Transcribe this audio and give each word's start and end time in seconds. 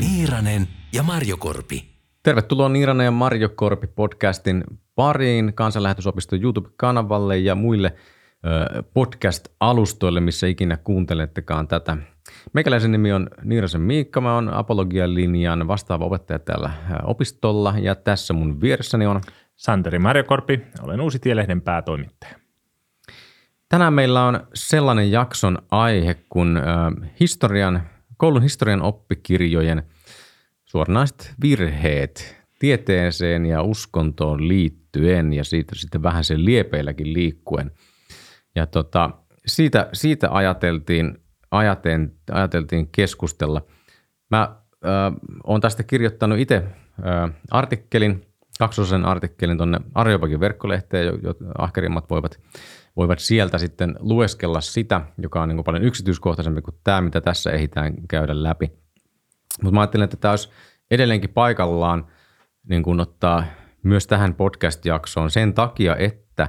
Niiranen 0.00 0.68
ja 0.92 1.02
Marjokorpi. 1.02 1.84
Tervetuloa 2.22 2.68
Niiranen 2.68 3.04
ja 3.04 3.10
Marjo 3.10 3.48
Korpi 3.48 3.86
podcastin 3.86 4.64
pariin 4.94 5.54
kansanlähetysopiston 5.54 6.42
YouTube-kanavalle 6.42 7.38
ja 7.38 7.54
muille 7.54 7.94
podcast-alustoille, 8.94 10.20
missä 10.20 10.46
ikinä 10.46 10.76
kuuntelettekaan 10.76 11.68
tätä. 11.68 11.96
Meikäläisen 12.52 12.92
nimi 12.92 13.12
on 13.12 13.28
Niirasen 13.42 13.80
Miikka, 13.80 14.20
mä 14.20 14.34
oon 14.34 14.54
apologian 14.54 15.14
linjan 15.14 15.68
vastaava 15.68 16.04
opettaja 16.04 16.38
täällä 16.38 16.70
opistolla 17.02 17.74
ja 17.80 17.94
tässä 17.94 18.34
mun 18.34 18.60
vieressäni 18.60 19.06
on 19.06 19.20
Santeri 19.56 19.98
Marjokorpi, 19.98 20.60
olen 20.82 21.00
Uusi 21.00 21.18
Tielehden 21.18 21.60
päätoimittaja. 21.60 22.47
Tänään 23.68 23.92
meillä 23.92 24.24
on 24.24 24.40
sellainen 24.54 25.10
jakson 25.10 25.58
aihe 25.70 26.16
kuin 26.28 26.58
historian, 27.20 27.82
koulun 28.16 28.42
historian 28.42 28.82
oppikirjojen 28.82 29.82
suoranaiset 30.64 31.34
virheet 31.42 32.36
tieteeseen 32.58 33.46
ja 33.46 33.62
uskontoon 33.62 34.48
liittyen 34.48 35.32
ja 35.32 35.44
siitä 35.44 35.74
sitten 35.74 36.02
vähän 36.02 36.24
sen 36.24 36.44
liepeilläkin 36.44 37.12
liikkuen. 37.12 37.70
Ja 38.54 38.66
tota, 38.66 39.10
siitä, 39.46 39.88
siitä 39.92 40.28
ajateltiin, 40.30 41.18
ajaten, 41.50 42.12
ajateltiin 42.32 42.88
keskustella. 42.92 43.62
Mä 44.30 44.56
ö, 44.84 44.88
oon 45.44 45.60
tästä 45.60 45.82
kirjoittanut 45.82 46.38
itse 46.38 46.56
ö, 46.98 47.32
artikkelin, 47.50 48.26
kaksosen 48.58 49.04
artikkelin 49.04 49.56
tuonne 49.56 49.80
Arjopakin 49.94 50.40
verkkolehteen, 50.40 51.06
jo, 51.06 51.12
jo 51.22 51.34
ahkerimmat 51.58 52.10
voivat, 52.10 52.40
voivat 52.98 53.18
sieltä 53.18 53.58
sitten 53.58 53.96
lueskella 54.00 54.60
sitä, 54.60 55.00
joka 55.18 55.42
on 55.42 55.48
niin 55.48 55.56
kuin 55.56 55.64
paljon 55.64 55.84
yksityiskohtaisempi 55.84 56.62
kuin 56.62 56.76
tämä, 56.84 57.00
mitä 57.00 57.20
tässä 57.20 57.50
ehditään 57.50 57.94
käydä 58.08 58.42
läpi. 58.42 58.72
Mutta 59.62 59.74
mä 59.74 59.80
ajattelin, 59.80 60.04
että 60.04 60.16
tämä 60.16 60.32
olisi 60.32 60.48
edelleenkin 60.90 61.30
paikallaan 61.30 62.06
niin 62.68 62.82
kuin 62.82 63.00
ottaa 63.00 63.44
myös 63.82 64.06
tähän 64.06 64.34
podcast-jaksoon 64.34 65.30
sen 65.30 65.54
takia, 65.54 65.96
että 65.96 66.48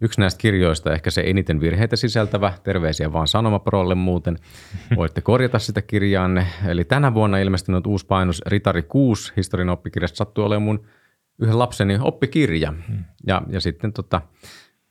yksi 0.00 0.20
näistä 0.20 0.38
kirjoista, 0.38 0.92
ehkä 0.92 1.10
se 1.10 1.22
eniten 1.26 1.60
virheitä 1.60 1.96
sisältävä, 1.96 2.52
terveisiä 2.62 3.12
vaan 3.12 3.28
Sanomaprolle 3.28 3.94
muuten, 3.94 4.38
voitte 4.96 5.20
korjata 5.20 5.58
sitä 5.58 5.82
kirjaanne. 5.82 6.46
Eli 6.66 6.84
tänä 6.84 7.14
vuonna 7.14 7.38
ilmestynyt 7.38 7.86
uusi 7.86 8.06
painos 8.06 8.42
Ritari 8.46 8.82
6 8.82 9.32
historian 9.36 9.68
oppikirjasta 9.68 10.16
sattuu 10.16 10.44
olemaan 10.44 10.62
mun 10.62 10.86
yhden 11.38 11.58
lapseni 11.58 11.98
oppikirja. 12.00 12.72
Ja, 13.26 13.42
ja 13.48 13.60
sitten 13.60 13.92
tota, 13.92 14.20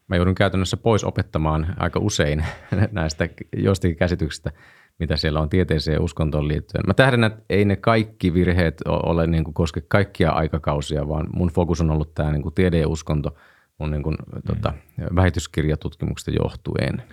mä 0.08 0.16
joudun 0.16 0.36
käytännössä 0.36 0.78
pois 0.78 1.04
opettamaan 1.04 1.76
aika 1.78 2.00
usein 2.00 2.46
näistä 2.92 3.30
joistakin 3.58 3.98
käsityksistä, 3.98 4.52
mitä 5.00 5.18
siellä 5.18 5.40
on 5.40 5.50
tieteeseen 5.50 5.96
ja 5.96 6.02
uskontoon 6.02 6.48
liittyen. 6.48 6.84
Mä 6.88 6.94
tähdän, 6.94 7.24
että 7.24 7.44
ei 7.50 7.66
ne 7.66 7.76
kaikki 7.76 8.34
virheet 8.34 8.82
ole 8.86 9.28
niin 9.28 9.44
kuin 9.44 9.54
koske 9.54 9.82
kaikkia 9.88 10.32
aikakausia, 10.32 11.08
vaan 11.08 11.28
mun 11.34 11.50
fokus 11.50 11.82
on 11.82 11.92
ollut 11.92 12.14
tämä 12.14 12.32
niin 12.32 12.44
kuin 12.44 12.56
tiede 12.56 12.80
ja 12.80 12.88
uskonto 12.88 13.36
mun 13.78 13.92
niin 13.92 14.04
kuin, 14.04 14.16
mm. 14.16 14.42
tota, 14.48 14.74
väitöskirjatutkimuksesta 15.16 16.32
johtuen. 16.44 17.04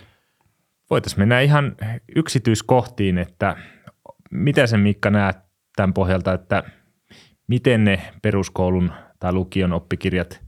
Voitaisiin 0.91 1.21
mennä 1.21 1.41
ihan 1.41 1.77
yksityiskohtiin, 2.17 3.19
että 3.19 3.57
mitä 4.31 4.67
sen 4.67 4.81
Mikka 4.81 5.11
näet 5.11 5.37
tämän 5.77 5.95
pohjalta, 5.95 6.33
että 6.33 6.63
miten 7.47 7.85
ne 7.85 8.01
peruskoulun 8.23 8.93
tai 9.19 9.33
lukion 9.33 9.73
oppikirjat 9.73 10.42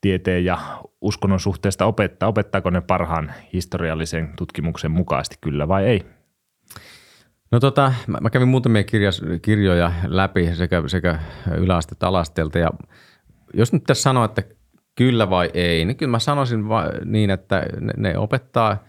tieteen 0.00 0.44
ja 0.44 0.58
uskonnon 1.00 1.40
suhteesta 1.40 1.86
opettaa? 1.86 2.28
Opettaako 2.28 2.70
ne 2.70 2.80
parhaan 2.80 3.32
historiallisen 3.52 4.32
tutkimuksen 4.36 4.90
mukaisesti 4.90 5.36
kyllä 5.40 5.68
vai 5.68 5.84
ei? 5.84 6.06
No 7.52 7.60
tota, 7.60 7.92
mä, 8.06 8.18
mä 8.20 8.30
kävin 8.30 8.48
muutamia 8.48 8.84
kirjas, 8.84 9.22
kirjoja 9.42 9.92
läpi 10.06 10.54
sekä, 10.54 10.82
sekä 10.86 11.18
yläastetta 11.56 12.08
alasteelta 12.08 12.58
ja 12.58 12.70
jos 13.54 13.72
nyt 13.72 13.84
tässä 13.84 14.02
sanoa, 14.02 14.24
että 14.24 14.42
kyllä 14.94 15.30
vai 15.30 15.50
ei, 15.54 15.84
niin 15.84 15.96
kyllä 15.96 16.10
mä 16.10 16.18
sanoisin 16.18 16.68
va- 16.68 16.90
niin, 17.04 17.30
että 17.30 17.66
ne, 17.80 17.92
ne 17.96 18.18
opettaa 18.18 18.84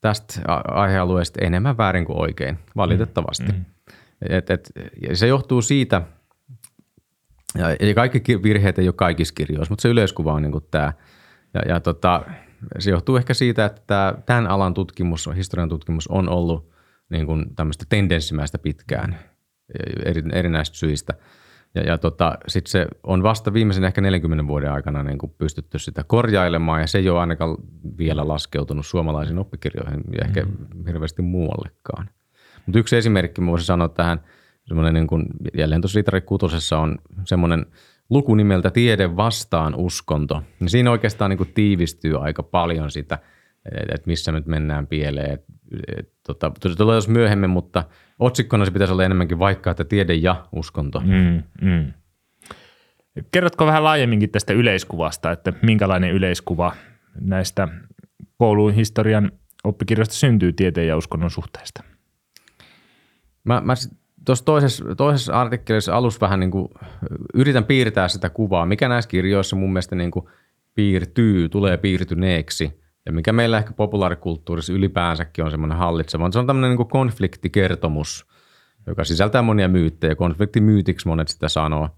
tästä 0.00 0.40
aihealueesta 0.68 1.44
enemmän 1.44 1.76
väärin 1.76 2.04
kuin 2.04 2.18
oikein, 2.18 2.58
valitettavasti. 2.76 3.52
Mm, 3.52 3.58
mm. 3.58 3.64
Et, 4.28 4.50
et, 4.50 4.70
ja 5.08 5.16
se 5.16 5.26
johtuu 5.26 5.62
siitä, 5.62 6.02
ja, 7.58 7.86
ja 7.88 7.94
kaikki 7.94 8.42
virheet 8.42 8.78
ei 8.78 8.88
ole 8.88 8.94
kaikissa 8.96 9.34
kirjoissa, 9.34 9.72
mutta 9.72 9.82
se 9.82 9.88
yleiskuva 9.88 10.32
on 10.32 10.42
niin 10.42 10.52
tämä. 10.70 10.92
Ja, 11.54 11.60
ja 11.68 11.80
tota, 11.80 12.22
se 12.78 12.90
johtuu 12.90 13.16
ehkä 13.16 13.34
siitä, 13.34 13.64
että 13.64 14.14
tämän 14.26 14.46
alan 14.46 14.74
tutkimus, 14.74 15.30
historian 15.36 15.68
tutkimus 15.68 16.08
on 16.08 16.28
ollut 16.28 16.74
niin 17.10 17.26
kuin 17.26 17.56
tämmöistä 17.56 17.84
tendenssimäistä 17.88 18.58
pitkään 18.58 19.18
eri, 20.04 20.22
erinäistä 20.32 20.76
syistä. 20.76 21.14
Ja, 21.74 21.82
ja 21.82 21.98
tota, 21.98 22.38
sitten 22.48 22.70
se 22.70 22.86
on 23.02 23.22
vasta 23.22 23.52
viimeisen 23.52 23.84
ehkä 23.84 24.00
40 24.00 24.46
vuoden 24.46 24.72
aikana 24.72 25.02
niin 25.02 25.18
kuin 25.18 25.34
pystytty 25.38 25.78
sitä 25.78 26.04
korjailemaan 26.04 26.80
ja 26.80 26.86
se 26.86 26.98
ei 26.98 27.08
ole 27.08 27.20
ainakaan 27.20 27.56
vielä 27.98 28.28
laskeutunut 28.28 28.86
suomalaisiin 28.86 29.38
oppikirjoihin 29.38 30.00
ja 30.12 30.24
ehkä 30.24 30.42
mm. 30.42 30.86
hirveästi 30.86 31.22
muuallekaan. 31.22 32.10
Mutta 32.66 32.78
yksi 32.78 32.96
esimerkki, 32.96 33.40
mä 33.40 33.50
voisin 33.50 33.66
sanoa 33.66 33.88
tähän, 33.88 34.20
semmoinen 34.64 34.94
niin 34.94 35.06
kuin, 35.06 35.26
jälleen 35.56 35.80
tuossa 35.80 35.98
Ritari 35.98 36.20
Kutosessa 36.20 36.78
on 36.78 36.98
semmoinen 37.24 37.66
luku 38.10 38.34
nimeltä 38.34 38.70
Tiede 38.70 39.16
vastaan 39.16 39.74
uskonto. 39.74 40.42
Ja 40.60 40.68
siinä 40.68 40.90
oikeastaan 40.90 41.30
niin 41.30 41.38
kuin 41.38 41.52
tiivistyy 41.54 42.24
aika 42.24 42.42
paljon 42.42 42.90
sitä, 42.90 43.18
että 43.94 44.06
missä 44.06 44.32
nyt 44.32 44.46
mennään 44.46 44.86
pieleen. 44.86 45.30
Et, 45.30 45.44
et, 45.96 46.12
tota, 46.26 46.52
tulee 46.76 46.94
jos 46.94 47.08
myöhemmin, 47.08 47.50
mutta 47.50 47.84
otsikkona 48.18 48.64
se 48.64 48.70
pitäisi 48.70 48.92
olla 48.92 49.04
enemmänkin 49.04 49.38
vaikka, 49.38 49.70
että 49.70 49.84
tiede 49.84 50.14
ja 50.14 50.46
uskonto. 50.52 51.00
Mm, 51.00 51.42
mm. 51.60 51.92
Kerrotko 53.32 53.66
vähän 53.66 53.84
laajemminkin 53.84 54.30
tästä 54.30 54.52
yleiskuvasta, 54.52 55.32
että 55.32 55.52
minkälainen 55.62 56.10
yleiskuva 56.10 56.72
näistä 57.20 57.68
koulun 58.38 58.74
historian 58.74 59.32
oppikirjoista 59.64 60.14
syntyy 60.14 60.52
tieteen 60.52 60.88
ja 60.88 60.96
uskonnon 60.96 61.30
suhteesta? 61.30 61.84
Mä, 63.44 63.60
mä 63.60 63.74
tuossa 64.24 64.44
toisessa, 64.44 64.84
toisessa 64.94 65.40
artikkelissa 65.40 65.96
alussa 65.96 66.20
vähän 66.20 66.40
niin 66.40 66.50
kuin 66.50 66.68
yritän 67.34 67.64
piirtää 67.64 68.08
sitä 68.08 68.30
kuvaa, 68.30 68.66
mikä 68.66 68.88
näissä 68.88 69.08
kirjoissa 69.08 69.56
mun 69.56 69.72
mielestä 69.72 69.96
niin 69.96 70.10
kuin 70.10 70.26
piirtyy, 70.74 71.48
tulee 71.48 71.76
piirtyneeksi 71.76 72.84
ja 73.06 73.12
mikä 73.12 73.32
meillä 73.32 73.58
ehkä 73.58 73.72
populaarikulttuurissa 73.72 74.72
ylipäänsäkin 74.72 75.44
on 75.44 75.50
semmoinen 75.50 75.78
hallitseva. 75.78 76.30
Se 76.30 76.38
on 76.38 76.46
tämmöinen 76.46 76.70
niin 76.70 76.76
kuin 76.76 76.88
konfliktikertomus, 76.88 78.26
joka 78.86 79.04
sisältää 79.04 79.42
monia 79.42 79.68
myyttejä. 79.68 80.14
Konfliktimyytiksi 80.14 81.08
monet 81.08 81.28
sitä 81.28 81.48
sanoo. 81.48 81.88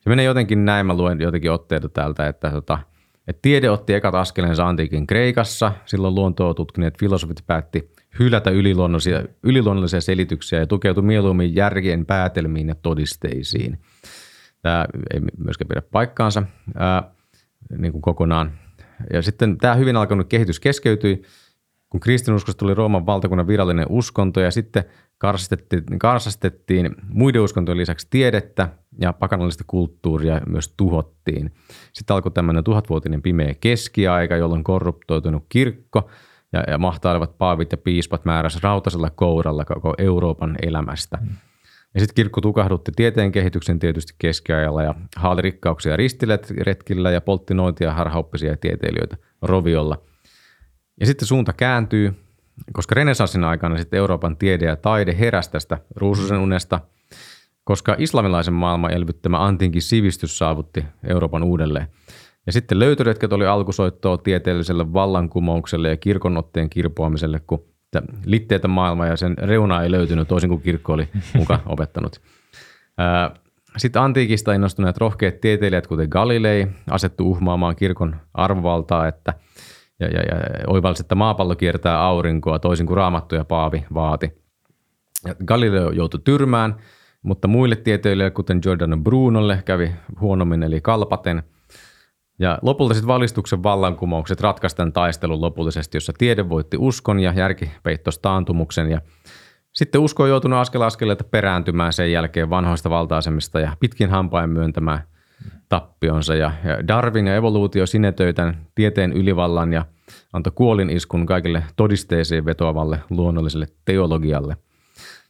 Se 0.00 0.10
menee 0.10 0.24
jotenkin 0.24 0.64
näin, 0.64 0.86
mä 0.86 0.94
luen 0.94 1.20
jotenkin 1.20 1.50
otteita 1.50 1.88
täältä, 1.88 2.28
että, 2.28 2.50
tota, 2.50 2.78
että 3.28 3.42
tiede 3.42 3.70
otti 3.70 3.94
ekat 3.94 4.14
askelensa 4.14 4.68
antiikin 4.68 5.06
Kreikassa. 5.06 5.72
Silloin 5.86 6.14
luontoa 6.14 6.54
tutkineet 6.54 6.98
filosofit 6.98 7.44
päätti 7.46 7.90
hylätä 8.18 8.50
yliluonnollisia, 8.50 9.24
yliluonnollisia 9.42 10.00
selityksiä 10.00 10.58
ja 10.58 10.66
tukeutui 10.66 11.02
mieluummin 11.02 11.54
järjen 11.54 12.06
päätelmiin 12.06 12.68
ja 12.68 12.74
todisteisiin. 12.74 13.78
Tämä 14.62 14.86
ei 15.14 15.20
myöskään 15.38 15.68
pidä 15.68 15.82
paikkaansa 15.92 16.42
ää, 16.74 17.10
niin 17.78 17.92
kuin 17.92 18.02
kokonaan. 18.02 18.52
Ja 19.12 19.22
sitten 19.22 19.58
tämä 19.58 19.74
hyvin 19.74 19.96
alkanut 19.96 20.28
kehitys 20.28 20.60
keskeytyi, 20.60 21.22
kun 21.94 22.00
kristinuskosta 22.00 22.58
tuli 22.58 22.74
Rooman 22.74 23.06
valtakunnan 23.06 23.46
virallinen 23.46 23.86
uskonto 23.88 24.40
ja 24.40 24.50
sitten 24.50 24.84
karsastettiin, 25.18 25.84
karsastettiin 25.98 26.94
muiden 27.08 27.42
uskontojen 27.42 27.78
lisäksi 27.78 28.06
tiedettä 28.10 28.68
ja 29.00 29.12
pakanallista 29.12 29.64
kulttuuria 29.66 30.40
myös 30.46 30.74
tuhottiin. 30.76 31.54
Sitten 31.92 32.14
alkoi 32.14 32.32
tämmöinen 32.32 32.64
tuhatvuotinen 32.64 33.22
pimeä 33.22 33.54
keskiaika, 33.60 34.36
jolloin 34.36 34.64
korruptoitunut 34.64 35.44
kirkko 35.48 36.10
ja, 36.52 36.64
ja 36.68 36.78
mahtailevat 36.78 37.38
paavit 37.38 37.72
ja 37.72 37.78
piispat 37.78 38.24
määräsi 38.24 38.58
rautaisella 38.62 39.10
kouralla 39.10 39.64
koko 39.64 39.94
Euroopan 39.98 40.56
elämästä. 40.62 41.18
Mm. 41.20 41.28
Ja 41.94 42.00
sitten 42.00 42.14
kirkko 42.14 42.40
tukahdutti 42.40 42.92
tieteen 42.96 43.32
kehityksen 43.32 43.78
tietysti 43.78 44.14
keskiajalla 44.18 44.82
ja 44.82 44.94
haali 45.16 45.42
rikkauksia 45.42 45.96
ristiletkillä 45.96 47.10
ja 47.10 47.20
poltti 47.20 47.54
noitia 47.54 47.92
harhaoppisia 47.92 48.56
tieteilijöitä 48.56 49.16
roviolla. 49.42 50.13
Ja 51.00 51.06
sitten 51.06 51.28
suunta 51.28 51.52
kääntyy, 51.52 52.14
koska 52.72 52.94
renesanssin 52.94 53.44
aikana 53.44 53.78
sitten 53.78 53.98
Euroopan 53.98 54.36
tiede 54.36 54.64
ja 54.64 54.76
taide 54.76 55.18
heräsi 55.18 55.50
tästä 55.50 55.78
ruususen 55.96 56.38
unesta, 56.38 56.80
koska 57.64 57.96
islamilaisen 57.98 58.54
maailman 58.54 58.92
elvyttämä 58.92 59.44
antiinkin 59.44 59.82
sivistys 59.82 60.38
saavutti 60.38 60.84
Euroopan 61.04 61.42
uudelleen. 61.42 61.86
Ja 62.46 62.52
sitten 62.52 62.78
löytöretket 62.78 63.32
oli 63.32 63.46
alkusoittoa 63.46 64.18
tieteelliselle 64.18 64.92
vallankumoukselle 64.92 65.88
ja 65.88 65.96
kirkonotteen 65.96 66.70
kirpoamiselle, 66.70 67.40
kun 67.46 67.64
litteitä 68.24 68.68
maailma 68.68 69.06
ja 69.06 69.16
sen 69.16 69.38
reuna 69.38 69.82
ei 69.82 69.90
löytynyt 69.90 70.28
toisin 70.28 70.50
kuin 70.50 70.62
kirkko 70.62 70.92
oli 70.92 71.08
mukaan 71.34 71.60
opettanut. 71.74 72.20
Sitten 73.76 74.02
antiikista 74.02 74.52
innostuneet 74.52 74.96
rohkeat 74.96 75.40
tieteilijät, 75.40 75.86
kuten 75.86 76.08
Galilei, 76.10 76.66
asettu 76.90 77.30
uhmaamaan 77.30 77.76
kirkon 77.76 78.16
arvovaltaa, 78.34 79.08
että 79.08 79.34
ja, 80.04 80.20
ja, 80.20 80.36
ja 80.36 80.64
oivalsi, 80.66 81.02
että 81.02 81.14
maapallo 81.14 81.56
kiertää 81.56 82.00
aurinkoa 82.00 82.58
toisin 82.58 82.86
kuin 82.86 82.96
Raamattu 82.96 83.34
ja 83.34 83.44
Paavi 83.44 83.84
vaati. 83.94 84.44
Ja 85.26 85.34
Galileo 85.46 85.90
joutui 85.90 86.20
tyrmään, 86.24 86.76
mutta 87.22 87.48
muille 87.48 87.76
tieteilijöille, 87.76 88.30
kuten 88.30 88.58
Giordano 88.62 88.96
Brunolle, 88.96 89.62
kävi 89.64 89.92
huonommin 90.20 90.62
eli 90.62 90.80
kalpaten. 90.80 91.42
Ja 92.38 92.58
lopulta 92.62 92.94
sitten 92.94 93.08
valistuksen 93.08 93.62
vallankumoukset 93.62 94.40
ratkaisi 94.40 94.76
tämän 94.76 94.92
taistelun 94.92 95.40
lopullisesti, 95.40 95.96
jossa 95.96 96.12
tiede 96.18 96.48
voitti 96.48 96.76
uskon 96.80 97.20
ja 97.20 97.32
järki 97.36 97.70
peittos 97.82 98.18
taantumuksen. 98.18 98.90
Ja 98.90 99.00
sitten 99.72 100.00
usko 100.00 100.22
on 100.22 100.28
joutunut 100.28 100.58
askel 100.58 100.82
askeleelta 100.82 101.24
perääntymään 101.24 101.92
sen 101.92 102.12
jälkeen 102.12 102.50
vanhoista 102.50 102.90
valta 102.90 103.14
ja 103.62 103.76
pitkin 103.80 104.10
hampain 104.10 104.50
myöntämään 104.50 105.02
tappionsa. 105.68 106.34
Ja, 106.34 106.52
Darwin 106.88 107.26
ja 107.26 107.36
evoluutio 107.36 107.86
sinetöi 107.86 108.32
tämän 108.32 108.66
tieteen 108.74 109.12
ylivallan 109.12 109.72
ja 109.72 109.84
antoi 110.32 110.52
kuolin 110.54 110.90
iskun 110.90 111.26
kaikille 111.26 111.64
todisteisiin 111.76 112.44
vetoavalle 112.44 112.98
luonnolliselle 113.10 113.66
teologialle. 113.84 114.56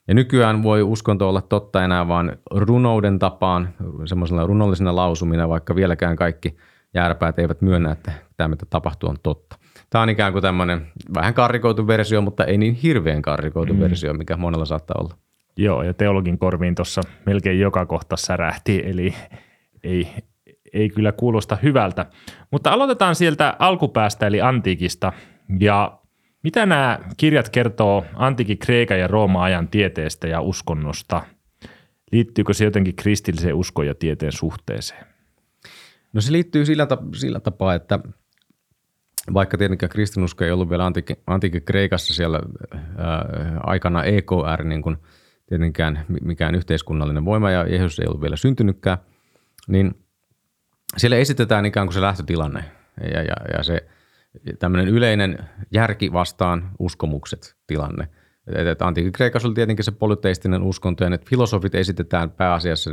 Ja 0.08 0.14
nykyään 0.14 0.62
voi 0.62 0.82
uskonto 0.82 1.28
olla 1.28 1.40
totta 1.40 1.84
enää 1.84 2.08
vain 2.08 2.32
runouden 2.50 3.18
tapaan, 3.18 3.68
semmoisena 4.04 4.46
runollisena 4.46 4.96
lausumina, 4.96 5.48
vaikka 5.48 5.74
vieläkään 5.74 6.16
kaikki 6.16 6.56
järpäät 6.94 7.38
eivät 7.38 7.60
myönnä, 7.60 7.92
että 7.92 8.12
tämä 8.36 8.48
mitä 8.48 8.66
tapahtuu 8.70 9.10
on 9.10 9.16
totta. 9.22 9.56
Tämä 9.90 10.02
on 10.02 10.10
ikään 10.10 10.32
kuin 10.32 10.42
tämmöinen 10.42 10.86
vähän 11.14 11.34
karrikoitu 11.34 11.86
versio, 11.86 12.20
mutta 12.20 12.44
ei 12.44 12.58
niin 12.58 12.74
hirveän 12.74 13.22
karrikoitu 13.22 13.74
mm. 13.74 13.80
versio, 13.80 14.14
mikä 14.14 14.36
monella 14.36 14.64
saattaa 14.64 14.96
olla. 15.00 15.14
Joo, 15.56 15.82
ja 15.82 15.94
teologin 15.94 16.38
korviin 16.38 16.74
tuossa 16.74 17.00
melkein 17.26 17.60
joka 17.60 17.86
kohta 17.86 18.16
särähti, 18.16 18.82
eli 18.84 19.14
ei, 19.84 20.08
ei 20.74 20.88
kyllä 20.88 21.12
kuulosta 21.12 21.58
hyvältä. 21.62 22.06
Mutta 22.50 22.70
aloitetaan 22.70 23.14
sieltä 23.14 23.56
alkupäästä, 23.58 24.26
eli 24.26 24.40
antiikista. 24.40 25.12
Ja 25.60 25.98
mitä 26.42 26.66
nämä 26.66 26.98
kirjat 27.16 27.48
kertoo 27.48 28.04
antiikin 28.14 28.58
Kreikan 28.58 28.98
ja 28.98 29.06
Rooma-ajan 29.06 29.68
tieteestä 29.68 30.28
ja 30.28 30.40
uskonnosta? 30.40 31.22
Liittyykö 32.12 32.54
se 32.54 32.64
jotenkin 32.64 32.96
kristilliseen 32.96 33.54
uskon 33.54 33.86
ja 33.86 33.94
tieteen 33.94 34.32
suhteeseen? 34.32 35.06
No 36.12 36.20
se 36.20 36.32
liittyy 36.32 36.64
sillä, 36.64 36.86
sillä 37.14 37.40
tapaa, 37.40 37.74
että 37.74 37.98
vaikka 39.34 39.58
tietenkään 39.58 39.90
kristinusko 39.90 40.44
ei 40.44 40.50
ollut 40.50 40.70
vielä 40.70 40.86
antiikin, 40.86 41.16
antiikin 41.26 41.64
Kreikassa 41.64 42.14
siellä 42.14 42.40
ää, 42.96 43.24
aikana 43.62 44.04
EKR, 44.04 44.64
niin 44.64 44.82
kuin 44.82 44.96
tietenkään 45.46 46.04
mikään 46.22 46.54
yhteiskunnallinen 46.54 47.24
voima 47.24 47.50
ja 47.50 47.66
Jeesus 47.66 47.98
ei 47.98 48.06
ollut 48.06 48.20
vielä 48.20 48.36
syntynytkään, 48.36 48.98
niin 49.68 50.03
siellä 50.96 51.16
esitetään 51.16 51.66
ikään 51.66 51.86
kuin 51.86 51.94
se 51.94 52.00
lähtötilanne 52.00 52.64
ja, 53.12 53.22
ja, 53.22 53.34
ja 53.56 53.62
se 53.62 53.86
tämmöinen 54.58 54.88
yleinen 54.88 55.38
järki 55.70 56.12
vastaan 56.12 56.70
uskomukset 56.78 57.56
tilanne. 57.66 58.08
antiikin 58.80 59.12
Kreikassa 59.12 59.48
oli 59.48 59.54
tietenkin 59.54 59.84
se 59.84 59.92
polyteistinen 59.92 60.62
uskonto 60.62 61.04
ja 61.04 61.10
ne 61.10 61.18
filosofit 61.18 61.74
esitetään 61.74 62.30
pääasiassa 62.30 62.90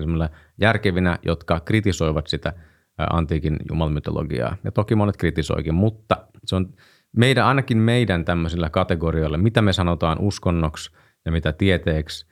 järkevinä, 0.61 1.19
jotka 1.23 1.59
kritisoivat 1.59 2.27
sitä– 2.27 2.53
antiikin 3.09 3.57
jumalmytologiaa. 3.69 4.57
Ja 4.63 4.71
toki 4.71 4.95
monet 4.95 5.17
kritisoikin, 5.17 5.73
mutta 5.73 6.17
se 6.45 6.55
on 6.55 6.73
meidän, 7.17 7.45
ainakin 7.45 7.77
meidän 7.77 8.25
tämmöisillä 8.25 8.69
kategorioilla, 8.69 9.37
mitä 9.37 9.61
me 9.61 9.73
sanotaan 9.73 10.19
uskonnoksi 10.19 10.91
ja 11.25 11.31
mitä 11.31 11.53
tieteeksi, 11.53 12.25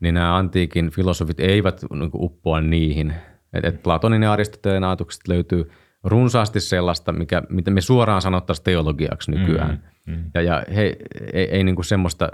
niin 0.00 0.14
nämä 0.14 0.36
antiikin 0.36 0.90
filosofit 0.90 1.40
eivät 1.40 1.80
niin 1.90 2.10
uppoa 2.14 2.60
niihin. 2.60 3.14
Et, 3.54 3.64
et 3.64 3.82
Platonin 3.82 4.22
ja 4.22 4.32
Aristoteleen 4.32 4.84
ajatukset 4.84 5.28
löytyy 5.28 5.70
runsaasti 6.04 6.60
sellaista, 6.60 7.12
mikä, 7.12 7.42
mitä 7.48 7.70
me 7.70 7.80
suoraan 7.80 8.22
sanottaisiin 8.22 8.64
teologiaksi 8.64 9.30
nykyään. 9.30 9.82
Mm, 10.06 10.14
mm. 10.14 10.24
Ja, 10.34 10.42
ja 10.42 10.64
he 10.74 10.96
ei, 11.32 11.48
ei 11.50 11.64
niin 11.64 11.74
kuin 11.74 11.84
semmoista 11.84 12.28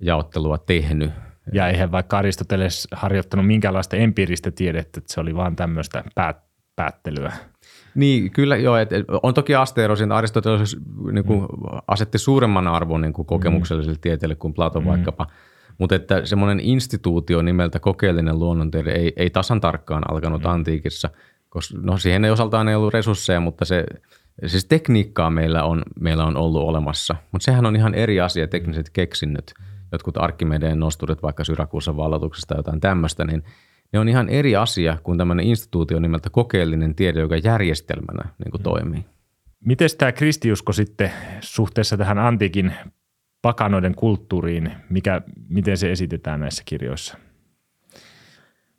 jaottelua 0.00 0.58
tehnyt. 0.58 1.10
Ja 1.52 1.68
eihän 1.68 1.92
vaikka 1.92 2.18
Aristoteles 2.18 2.88
harjoittanut 2.92 3.46
minkäänlaista 3.46 3.96
empiiristä 3.96 4.50
tiedettä, 4.50 4.98
että 4.98 5.14
se 5.14 5.20
oli 5.20 5.36
vaan 5.36 5.56
tämmöistä 5.56 6.04
päät, 6.14 6.36
päättelyä. 6.76 7.32
Niin, 7.94 8.30
kyllä 8.30 8.56
joo. 8.56 8.76
Et, 8.76 8.92
et, 8.92 9.06
on 9.22 9.34
toki 9.34 9.54
asteero 9.54 9.96
siinä, 9.96 10.14
Aristoteles 10.14 10.76
niin 11.12 11.24
kuin, 11.24 11.40
mm. 11.40 11.78
asetti 11.88 12.18
suuremman 12.18 12.68
arvon 12.68 13.00
niin 13.00 13.12
kuin 13.12 13.26
kokemukselliselle 13.26 13.96
mm. 13.96 14.00
tieteelle 14.00 14.34
kuin 14.34 14.54
Platon 14.54 14.82
mm. 14.82 14.88
vaikkapa. 14.88 15.26
Mutta 15.80 15.94
että 15.94 16.26
semmoinen 16.26 16.60
instituutio 16.60 17.42
nimeltä 17.42 17.80
kokeellinen 17.80 18.38
luonnontiede 18.38 18.92
ei, 18.92 19.12
ei 19.16 19.30
tasan 19.30 19.60
tarkkaan 19.60 20.02
alkanut 20.10 20.42
mm. 20.42 20.50
antiikissa, 20.50 21.10
koska 21.48 21.78
no 21.82 21.98
siihen 21.98 22.24
ei 22.24 22.30
osaltaan 22.30 22.68
ei 22.68 22.74
ollut 22.74 22.94
resursseja, 22.94 23.40
mutta 23.40 23.64
se, 23.64 23.84
siis 24.46 24.64
tekniikkaa 24.64 25.30
meillä 25.30 25.64
on, 25.64 25.82
meillä 26.00 26.24
on 26.24 26.36
ollut 26.36 26.62
olemassa. 26.62 27.16
Mutta 27.32 27.44
sehän 27.44 27.66
on 27.66 27.76
ihan 27.76 27.94
eri 27.94 28.20
asia, 28.20 28.48
tekniset 28.48 28.90
keksinnöt. 28.90 29.54
Jotkut 29.92 30.16
Arkkimedeen 30.16 30.80
nosturit 30.80 31.22
vaikka 31.22 31.44
Syrakuusan 31.44 31.96
vallatuksesta 31.96 32.56
jotain 32.56 32.80
tämmöistä, 32.80 33.24
niin– 33.24 33.42
ne 33.92 33.98
on 33.98 34.08
ihan 34.08 34.28
eri 34.28 34.56
asia 34.56 34.98
kuin 35.02 35.18
tämmöinen 35.18 35.46
instituutio 35.46 36.00
nimeltä 36.00 36.30
kokeellinen 36.30 36.94
tiede, 36.94 37.20
joka 37.20 37.36
järjestelmänä 37.36 38.28
niin 38.44 38.50
kuin 38.50 38.62
toimii. 38.62 39.04
Miten 39.64 39.88
tämä 39.98 40.12
kristiusko 40.12 40.72
sitten 40.72 41.12
suhteessa 41.40 41.96
tähän 41.96 42.18
antiikin 42.18 42.72
pakanoiden 43.42 43.94
kulttuuriin, 43.94 44.72
mikä, 44.90 45.22
miten 45.48 45.76
se 45.76 45.92
esitetään 45.92 46.40
näissä 46.40 46.62
kirjoissa? 46.66 47.18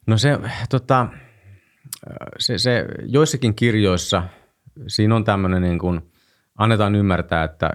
No 0.07 0.17
se, 0.17 0.39
tota, 0.69 1.07
se, 2.39 2.57
se 2.57 2.85
joissakin 3.05 3.55
kirjoissa 3.55 4.23
siinä 4.87 5.15
on 5.15 5.23
tämmöinen 5.23 5.61
niin 5.61 5.79
kuin, 5.79 6.01
annetaan 6.57 6.95
ymmärtää, 6.95 7.43
että 7.43 7.69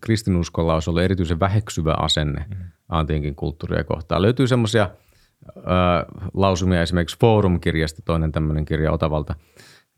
kristinuskolla 0.00 0.74
olisi 0.74 0.90
ollut 0.90 1.02
erityisen 1.02 1.40
väheksyvä 1.40 1.94
asenne 1.98 2.44
mm. 2.48 2.56
antiikin 2.88 3.34
kulttuuria 3.34 3.84
kohtaan. 3.84 4.22
Löytyy 4.22 4.46
semmoisia– 4.46 4.90
lausumia 6.34 6.82
esimerkiksi 6.82 7.18
Forum-kirjasta, 7.20 8.02
toinen 8.04 8.32
tämmöinen 8.32 8.64
kirja 8.64 8.92
Otavalta, 8.92 9.34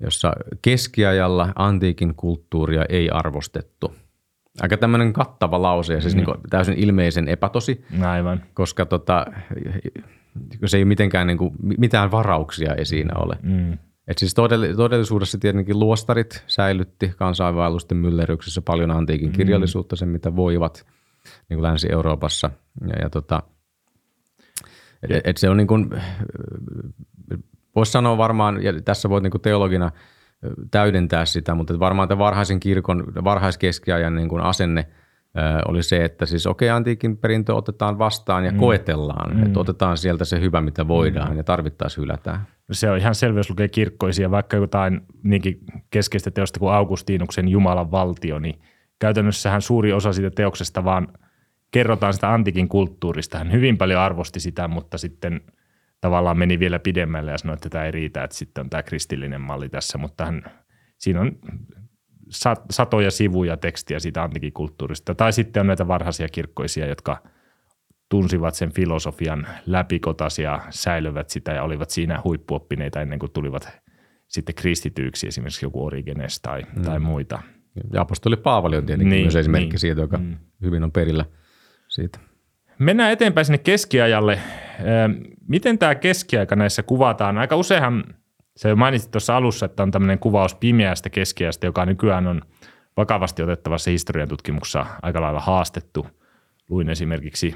jossa 0.01 0.33
keskiajalla 0.63 1.53
antiikin 1.57 2.15
kulttuuria 2.15 2.85
ei 2.89 3.11
arvostettu. 3.11 3.95
Aika 4.61 4.77
tämmöinen 4.77 5.13
kattava 5.13 5.63
lause 5.63 5.95
ja 5.95 6.01
siis 6.01 6.15
mm. 6.15 6.17
niin 6.17 6.25
kuin 6.25 6.37
täysin 6.51 6.75
ilmeisen 6.75 7.29
epätosi. 7.29 7.85
Aivan. 8.07 8.43
Koska 8.55 8.87
tota, 8.87 9.27
se 10.67 10.77
ei 10.77 10.85
mitenkään 10.85 11.27
niin 11.27 11.39
kuin, 11.39 11.55
mitään 11.79 12.11
varauksia 12.11 12.75
ei 12.75 12.85
siinä 12.85 13.15
ole. 13.15 13.39
Mm. 13.43 13.79
Et 14.09 14.19
siis 14.19 14.35
todellisuudessa 14.77 15.39
tietenkin 15.39 15.79
luostarit 15.79 16.45
säilytti 16.47 17.13
kansainvaellusten 17.17 17.99
myllerryksessä 17.99 18.63
paljon 18.63 18.91
antiikin 18.91 19.29
mm. 19.29 19.33
kirjallisuutta, 19.33 19.97
sen 19.97 20.09
mitä 20.09 20.37
voivat 20.37 20.87
niin 21.49 21.57
kuin 21.57 21.63
Länsi-Euroopassa. 21.63 22.51
Ja, 22.89 23.03
ja 23.03 23.11
tota, 23.11 23.43
et, 25.03 25.21
et 25.25 25.37
se 25.37 25.51
on 25.51 25.57
niin 25.57 25.67
kuin, 25.67 25.91
voisi 27.77 27.93
sanoa 27.93 28.19
varmaan, 28.19 28.63
ja 28.63 28.83
tässä 28.83 29.09
voit 29.09 29.23
niin 29.23 29.31
kuin 29.31 29.43
teologina 29.43 29.91
täydentää 30.71 31.25
sitä, 31.25 31.55
mutta 31.55 31.79
varmaan 31.79 32.09
tämä 32.09 32.19
varhaisen 32.19 32.61
kirkon, 32.61 33.05
varhaiskeskiajan 33.25 34.15
niin 34.15 34.29
kuin 34.29 34.43
asenne 34.43 34.87
oli 35.69 35.83
se, 35.83 36.05
että 36.05 36.27
siis 36.27 36.47
okei, 36.47 36.69
okay, 36.69 36.77
antiikin 36.77 37.17
perintö 37.17 37.55
otetaan 37.55 37.99
vastaan 37.99 38.45
ja 38.45 38.53
mm. 38.53 38.59
koetellaan, 38.59 39.37
mm. 39.37 39.43
että 39.43 39.61
otetaan 39.61 39.97
sieltä 39.97 40.25
se 40.25 40.41
hyvä, 40.41 40.61
mitä 40.61 40.89
voidaan 40.89 41.31
mm. 41.31 41.37
ja 41.37 41.45
tarvittaessa 41.45 42.01
hylätään. 42.01 42.47
Se 42.73 42.91
on 42.91 42.99
ihan 42.99 43.15
selvä, 43.15 43.39
jos 43.39 43.51
lukee 43.51 43.69
kirkkoisia, 43.69 44.31
vaikka 44.31 44.57
jotain 44.57 45.01
niinkin 45.23 45.61
keskeistä 45.91 46.31
teosta 46.31 46.61
kuin 46.61 46.73
Augustinuksen 46.73 47.49
Jumalan 47.49 47.91
valtio, 47.91 48.39
niin 48.39 48.61
käytännössähän 48.99 49.63
suuri 49.63 49.93
osa 49.93 50.13
siitä 50.13 50.31
teoksesta 50.31 50.85
vaan– 50.85 51.09
kerrotaan 51.71 52.15
sitä 52.15 52.33
antikin 52.33 52.69
kulttuurista. 52.69 53.39
Hän 53.39 53.53
hyvin 53.53 53.79
paljon 53.79 54.01
arvosti 54.01 54.41
sitä, 54.41 54.69
mutta 54.69 54.99
sitten 54.99 55.41
tavallaan 56.01 56.39
meni 56.39 56.59
vielä 56.59 56.79
pidemmälle 56.79 57.31
ja 57.31 57.39
sanoi, 57.39 57.55
että 57.55 57.69
tämä 57.69 57.85
ei 57.85 57.91
riitä, 57.91 58.25
että 58.25 58.37
sitten 58.37 58.63
on 58.63 58.71
tämä 58.71 58.83
kristillinen 58.83 59.41
malli 59.41 59.69
tässä, 59.69 59.99
mutta 59.99 60.25
hän, 60.27 60.45
siinä 60.99 61.21
on 61.21 61.33
satoja 62.71 63.11
sivuja 63.11 63.57
tekstiä 63.57 63.99
siitä 63.99 64.23
antikin 64.23 64.53
kulttuurista. 64.53 65.15
Tai 65.15 65.33
sitten 65.33 65.61
on 65.61 65.67
näitä 65.67 65.89
varhaisia 65.89 66.29
kirkkoisia, 66.29 66.87
jotka 66.87 67.23
tunsivat 68.09 68.55
sen 68.55 68.73
filosofian 68.73 69.47
läpikotas 69.67 70.39
ja 70.39 70.61
säilyvät 70.71 71.31
sitä 71.31 71.53
ja 71.53 71.63
olivat 71.63 71.91
siinä 71.91 72.21
huippuoppineita 72.25 73.01
ennen 73.01 73.19
kuin 73.19 73.33
tulivat 73.33 73.79
sitten 74.27 74.55
kristityiksi, 74.55 75.27
esimerkiksi 75.27 75.67
joku 75.67 75.87
Origenes 75.87 76.41
tai, 76.41 76.63
mm. 76.77 76.83
tai 76.83 76.99
muita. 76.99 77.43
Ja 77.93 78.01
apostoli 78.01 78.37
Paavali 78.37 78.77
on 78.77 78.87
tietenkin 78.87 79.11
niin, 79.11 79.25
myös 79.25 79.37
esimerkki 79.37 79.71
niin, 79.71 79.79
siitä, 79.79 80.01
joka 80.01 80.19
mm. 80.19 80.37
hyvin 80.63 80.85
on 80.85 80.93
perillä– 80.93 81.25
siitä. 81.89 82.19
Mennään 82.79 83.13
eteenpäin 83.13 83.45
sinne 83.45 83.59
keskiajalle. 83.59 84.39
Miten 85.49 85.79
tämä 85.79 85.95
keskiaika 85.95 86.57
näissä 86.57 86.83
kuvataan? 86.83 87.39
Aika 87.39 87.57
useinhan, 87.57 88.05
se 88.57 88.75
mainitsit 88.75 89.11
tuossa 89.11 89.37
alussa, 89.37 89.67
että 89.67 89.83
on 89.83 89.91
tämmöinen 89.91 90.19
kuvaus 90.19 90.55
pimeästä 90.55 91.11
keskiajasta, 91.11 91.67
joka 91.67 91.87
nykyään 91.87 92.27
on 92.27 92.43
vakavasti 92.97 93.43
otettavassa 93.43 93.91
historian 93.91 94.29
tutkimuksessa 94.29 94.87
aika 95.03 95.21
lailla 95.21 95.41
haastettu. 95.41 96.07
Luin 96.71 96.89
esimerkiksi 96.89 97.55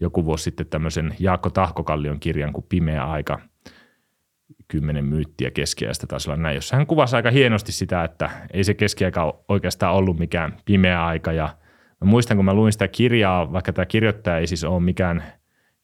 joku 0.00 0.24
vuosi 0.24 0.44
sitten 0.44 0.66
tämmöisen 0.66 1.14
Jaakko 1.18 1.50
Tahkokallion 1.50 2.20
kirjan 2.20 2.52
kuin 2.52 2.66
Pimeä 2.68 3.04
aika. 3.04 3.38
kymmenen 4.68 5.04
myyttiä 5.04 5.50
keskiajasta 5.50 6.06
taisi 6.06 6.30
olla 6.30 6.42
näin, 6.42 6.54
jossa 6.54 6.76
hän 6.76 6.86
kuvasi 6.86 7.16
aika 7.16 7.30
hienosti 7.30 7.72
sitä, 7.72 8.04
että 8.04 8.30
ei 8.52 8.64
se 8.64 8.74
keskiaika 8.74 9.44
oikeastaan 9.48 9.94
ollut 9.94 10.18
mikään 10.18 10.56
pimeä 10.64 11.06
aika 11.06 11.32
ja 11.32 11.48
mä 12.00 12.10
muistan, 12.10 12.36
kun 12.36 12.44
mä 12.44 12.54
luin 12.54 12.72
sitä 12.72 12.88
kirjaa, 12.88 13.52
vaikka 13.52 13.72
tämä 13.72 13.86
kirjoittaja 13.86 14.38
ei 14.38 14.46
siis 14.46 14.64
ole 14.64 14.80
mikään 14.80 15.24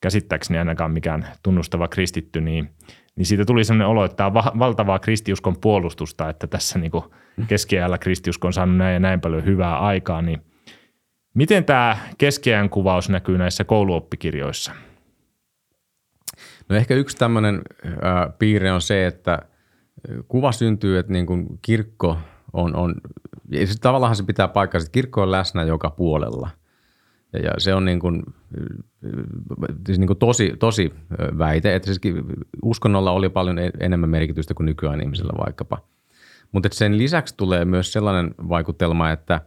käsittääkseni 0.00 0.58
ainakaan 0.58 0.90
mikään 0.90 1.26
tunnustava 1.42 1.88
kristitty, 1.88 2.40
niin, 2.40 2.70
niin 3.16 3.26
siitä 3.26 3.44
tuli 3.44 3.64
sellainen 3.64 3.86
olo, 3.86 4.04
että 4.04 4.16
tämä 4.16 4.26
on 4.26 4.34
va- 4.34 4.52
valtavaa 4.58 4.98
kristiuskon 4.98 5.56
puolustusta, 5.60 6.28
että 6.28 6.46
tässä 6.46 6.78
niin 6.78 6.92
keskiajalla 7.48 7.98
kristiusko 7.98 8.46
on 8.46 8.52
saanut 8.52 8.76
näin 8.76 8.92
ja 8.92 9.00
näin 9.00 9.20
paljon 9.20 9.44
hyvää 9.44 9.78
aikaa, 9.78 10.22
niin 10.22 10.42
miten 11.34 11.64
tämä 11.64 11.96
keskiajan 12.18 12.70
kuvaus 12.70 13.08
näkyy 13.08 13.38
näissä 13.38 13.64
kouluoppikirjoissa– 13.64 14.72
No 16.70 16.76
ehkä 16.76 16.94
yksi 16.94 17.16
tämmöinen 17.16 17.62
äh, 17.86 18.38
piirre 18.38 18.72
on 18.72 18.80
se, 18.80 19.06
että 19.06 19.38
kuva 20.28 20.52
syntyy, 20.52 20.98
että 20.98 21.12
niin 21.12 21.26
kuin 21.26 21.46
kirkko 21.62 22.18
on, 22.52 22.76
on 22.76 22.94
tavallaan 23.80 24.16
se 24.16 24.22
pitää 24.22 24.48
paikkaa, 24.48 24.78
että 24.78 24.92
kirkko 24.92 25.22
on 25.22 25.30
läsnä 25.30 25.62
joka 25.62 25.90
puolella. 25.90 26.50
Ja, 27.32 27.38
ja 27.38 27.52
se 27.58 27.74
on 27.74 27.84
niin 27.84 28.00
kuin, 28.00 28.22
siis 29.86 29.98
niin 29.98 30.06
kuin 30.06 30.18
tosi, 30.18 30.52
tosi 30.58 30.94
väite, 31.38 31.74
että 31.74 31.86
siis 31.86 32.00
uskonnolla 32.62 33.10
oli 33.10 33.28
paljon 33.28 33.58
e-, 33.58 33.70
enemmän 33.80 34.10
merkitystä 34.10 34.54
kuin 34.54 34.66
nykyään 34.66 35.00
ihmisellä 35.00 35.32
vaikkapa. 35.46 35.78
Mutta 36.52 36.68
sen 36.72 36.98
lisäksi 36.98 37.34
tulee 37.36 37.64
myös 37.64 37.92
sellainen 37.92 38.34
vaikutelma, 38.48 39.10
että 39.10 39.40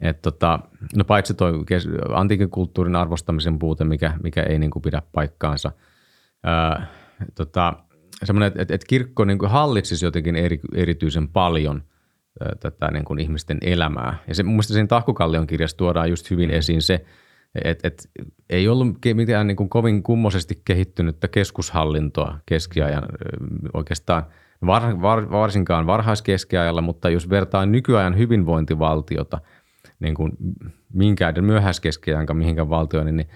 et 0.00 0.22
tota, 0.22 0.58
no 0.96 1.04
paitsi 1.04 1.34
tuo 1.34 1.48
antiikin 2.14 2.50
kulttuurin 2.50 2.96
arvostamisen 2.96 3.58
puute, 3.58 3.84
mikä, 3.84 4.12
mikä 4.22 4.42
ei 4.42 4.58
niin 4.58 4.70
kuin 4.70 4.82
pidä 4.82 5.02
paikkaansa– 5.12 5.72
ää, 6.44 6.86
tota, 7.34 7.72
että, 8.46 8.74
että 8.74 8.86
kirkko 8.88 9.24
niin 9.24 9.38
kuin 9.38 9.50
hallitsisi 9.50 10.04
jotenkin 10.04 10.36
eri, 10.36 10.60
erityisen 10.74 11.28
paljon 11.28 11.82
tätä 12.60 12.90
niin 12.90 13.04
kuin 13.04 13.18
ihmisten 13.18 13.58
elämää. 13.60 14.18
Ja 14.28 14.34
se, 14.34 14.42
mun 14.42 14.52
mielestä 14.52 14.72
siinä 14.72 14.86
Tahkukallion 14.86 15.46
kirjassa 15.46 15.76
tuodaan 15.76 16.10
just 16.10 16.30
hyvin 16.30 16.50
esiin 16.50 16.82
se, 16.82 17.04
että 17.64 17.88
et, 17.88 18.10
ei 18.50 18.68
ollut 18.68 18.98
mitään 19.14 19.46
niin 19.46 19.56
kuin 19.56 19.68
kovin 19.68 20.02
kummoisesti 20.02 20.62
kehittynyttä 20.64 21.28
keskushallintoa 21.28 22.38
keskiajan 22.46 23.04
oikeastaan 23.74 24.22
var, 24.66 25.02
var, 25.02 25.30
varsinkaan 25.30 25.86
varhaiskeskiajalla, 25.86 26.82
mutta 26.82 27.10
jos 27.10 27.30
vertaa 27.30 27.66
nykyajan 27.66 28.18
hyvinvointivaltiota 28.18 29.38
niin 30.00 30.14
kuin 30.14 30.32
minkään 30.92 31.34
myöhäiskeskiajan 31.40 32.36
mihinkään 32.36 32.70
valtioon, 32.70 33.16
niin 33.16 33.28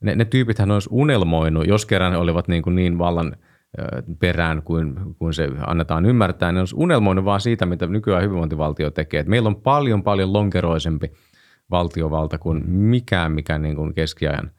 ne, 0.00 0.14
ne 0.14 0.24
tyypithän 0.24 0.70
olisi 0.70 0.88
unelmoinut, 0.92 1.66
jos 1.66 1.86
kerran 1.86 2.12
ne 2.12 2.18
olivat 2.18 2.48
niin, 2.48 2.62
kuin 2.62 2.76
niin 2.76 2.98
vallan 2.98 3.36
perään 4.18 4.62
kuin, 4.62 4.94
kuin 5.18 5.34
se 5.34 5.48
annetaan 5.66 6.06
ymmärtää, 6.06 6.52
ne 6.52 6.60
olisi 6.60 6.74
unelmoinut 6.78 7.24
vaan 7.24 7.40
siitä, 7.40 7.66
mitä 7.66 7.86
nykyään 7.86 8.22
hyvinvointivaltio 8.22 8.90
tekee. 8.90 9.20
Et 9.20 9.26
meillä 9.26 9.46
on 9.46 9.56
paljon, 9.56 10.02
paljon 10.02 10.32
lonkeroisempi 10.32 11.12
valtiovalta 11.70 12.38
kuin 12.38 12.70
mikään, 12.70 13.32
mikä 13.32 13.58
niin 13.58 13.76
kuin 13.76 13.94
keskiajan 13.94 14.50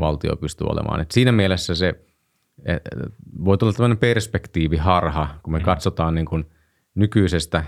valtio 0.00 0.36
pystyy 0.36 0.66
olemaan. 0.66 1.00
Et 1.00 1.10
siinä 1.10 1.32
mielessä 1.32 1.74
se 1.74 2.04
voi 3.44 3.58
tulla 3.58 3.72
tämmöinen 3.72 3.98
perspektiiviharha, 3.98 5.28
kun 5.42 5.52
me 5.52 5.58
mm. 5.58 5.64
katsotaan 5.64 6.14
niin 6.14 6.26
kuin 6.26 6.44
nykyisestä 6.94 7.64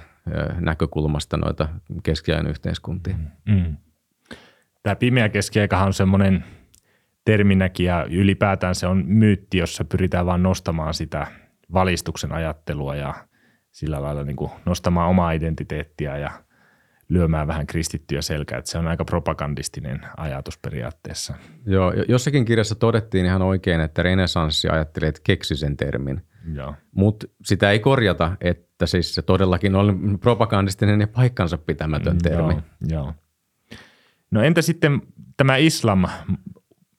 näkökulmasta 0.61 1.37
noita 1.37 1.69
keskiajan 2.03 2.47
yhteiskuntia. 2.47 3.15
Mm. 3.49 3.77
Tämä 4.83 4.97
pimeä 4.97 5.29
keskiaikahan 5.29 5.87
on 5.87 5.93
semmoinen– 5.93 6.45
terminäkin 7.25 7.87
ja 7.87 8.07
ylipäätään 8.11 8.75
se 8.75 8.87
on 8.87 9.05
myytti, 9.07 9.59
jossa 9.59 9.85
pyritään 9.85 10.27
vain 10.27 10.43
nostamaan 10.43 10.95
sitä 10.95 11.27
valistuksen 11.73 12.33
ajattelua 12.33 12.97
ja 12.97 13.15
sillä 13.71 14.03
lailla 14.03 14.25
niin 14.25 14.37
kuin 14.37 14.51
nostamaan 14.67 15.11
omaa 15.11 15.33
identiteettiä 15.33 16.19
ja 16.19 16.31
lyömään 17.09 17.47
vähän 17.47 17.67
kristittyä 17.67 18.23
selkää. 18.23 18.59
Että 18.59 18.71
se 18.71 18.79
on 18.79 18.89
aika 18.89 19.05
propagandistinen 19.05 20.01
ajatus 20.17 20.59
periaatteessa. 20.59 21.35
Joo, 21.67 21.93
jossakin 22.09 22.45
kirjassa 22.45 22.75
todettiin 22.75 23.27
ihan 23.27 23.43
oikein, 23.43 23.81
että 23.81 24.03
renesanssi 24.03 24.69
ajatteli, 24.69 25.07
että 25.07 25.21
keksi 25.25 25.57
sen 25.57 25.77
termin. 25.77 26.23
Mutta 26.93 27.27
sitä 27.45 27.71
ei 27.71 27.79
korjata, 27.79 28.37
että 28.41 28.87
siis 28.87 29.15
se 29.15 29.23
todellakin 29.23 29.75
on 29.75 30.19
propagandistinen 30.21 31.01
ja 31.01 31.09
paikkansa 31.09 31.59
pitämätön 31.59 32.19
termi. 32.19 32.53
Joo, 32.53 32.63
joo. 32.89 33.15
No 34.31 34.43
entä 34.43 34.63
sitten 34.63 35.03
tämä 35.37 35.57
islam 35.57 36.05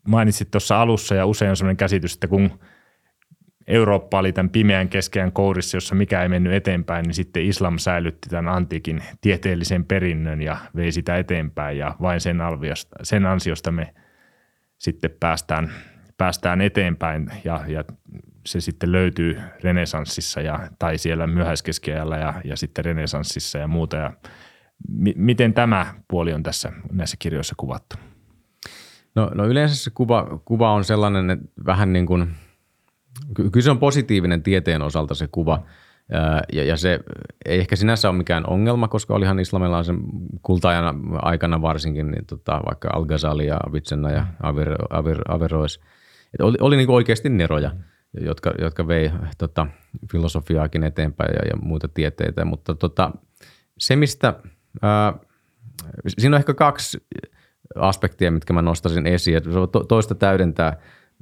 mainitsit 0.07 0.51
tuossa 0.51 0.81
alussa 0.81 1.15
ja 1.15 1.25
usein 1.25 1.49
on 1.49 1.57
sellainen 1.57 1.77
käsitys, 1.77 2.13
että 2.13 2.27
kun 2.27 2.59
Eurooppa 3.67 4.19
oli 4.19 4.33
tämän 4.33 4.49
pimeän 4.49 4.89
keskeän 4.89 5.31
kourissa, 5.31 5.77
jossa 5.77 5.95
mikä 5.95 6.23
ei 6.23 6.29
mennyt 6.29 6.53
eteenpäin, 6.53 7.03
niin 7.03 7.13
sitten 7.13 7.45
islam 7.45 7.77
säilytti 7.77 8.29
tämän 8.29 8.53
antiikin 8.55 9.03
tieteellisen 9.21 9.85
perinnön 9.85 10.41
ja 10.41 10.57
vei 10.75 10.91
sitä 10.91 11.17
eteenpäin 11.17 11.77
ja 11.77 11.95
vain 12.01 12.21
sen, 12.21 12.41
alviosta, 12.41 12.95
sen 13.03 13.25
ansiosta 13.25 13.71
me 13.71 13.93
sitten 14.77 15.11
päästään, 15.19 15.71
päästään 16.17 16.61
eteenpäin 16.61 17.31
ja, 17.43 17.63
ja 17.67 17.83
se 18.45 18.61
sitten 18.61 18.91
löytyy 18.91 19.39
renesanssissa 19.63 20.41
ja, 20.41 20.59
tai 20.79 20.97
siellä 20.97 21.27
myöhäiskeskiajalla 21.27 22.17
ja, 22.17 22.33
ja 22.43 22.57
sitten 22.57 22.85
renesanssissa 22.85 23.57
ja 23.57 23.67
muuta. 23.67 23.97
Ja 23.97 24.13
mi, 24.89 25.13
miten 25.17 25.53
tämä 25.53 25.93
puoli 26.07 26.33
on 26.33 26.43
tässä 26.43 26.71
näissä 26.91 27.17
kirjoissa 27.19 27.55
kuvattu? 27.57 27.95
No, 29.15 29.31
no 29.33 29.45
yleensä 29.45 29.75
se 29.75 29.91
kuva, 29.93 30.39
kuva 30.45 30.71
on 30.71 30.83
sellainen, 30.83 31.29
että 31.29 31.45
vähän 31.65 31.93
niin 31.93 32.05
kuin, 32.05 32.35
kyllä 33.35 33.61
se 33.63 33.71
on 33.71 33.79
positiivinen 33.79 34.43
tieteen 34.43 34.81
osalta 34.81 35.15
se 35.15 35.27
kuva, 35.27 35.63
ja, 36.53 36.63
ja 36.63 36.77
se 36.77 36.99
ei 37.45 37.59
ehkä 37.59 37.75
sinänsä 37.75 38.09
ole 38.09 38.17
mikään 38.17 38.49
ongelma, 38.49 38.87
koska 38.87 39.13
olihan 39.13 39.39
islamilaisen 39.39 39.97
kulta 40.41 40.69
aikana 41.21 41.61
varsinkin 41.61 42.11
niin 42.11 42.25
tota, 42.25 42.61
vaikka 42.65 42.89
Al-Ghazali 42.93 43.47
ja 43.47 43.59
Avicenna 43.69 44.11
ja 44.11 44.25
Aver, 44.43 44.75
Aver, 44.89 45.21
Averroes, 45.27 45.79
että 46.33 46.45
oli, 46.45 46.57
oli 46.61 46.77
niin 46.77 46.89
oikeasti 46.89 47.29
neroja, 47.29 47.71
jotka, 48.21 48.53
jotka 48.61 48.87
vei 48.87 49.11
tota, 49.37 49.67
filosofiaakin 50.11 50.83
eteenpäin 50.83 51.33
ja, 51.33 51.47
ja 51.49 51.57
muita 51.61 51.87
tieteitä, 51.87 52.45
mutta 52.45 52.75
tota, 52.75 53.11
se 53.77 53.95
mistä, 53.95 54.33
ää, 54.81 55.13
siinä 56.07 56.35
on 56.35 56.39
ehkä 56.39 56.53
kaksi 56.53 57.05
aspektia, 57.75 58.31
mitkä 58.31 58.53
mä 58.53 58.61
nostasin 58.61 59.07
esiin. 59.07 59.41
Toista 59.87 60.15
täydentää 60.15 60.77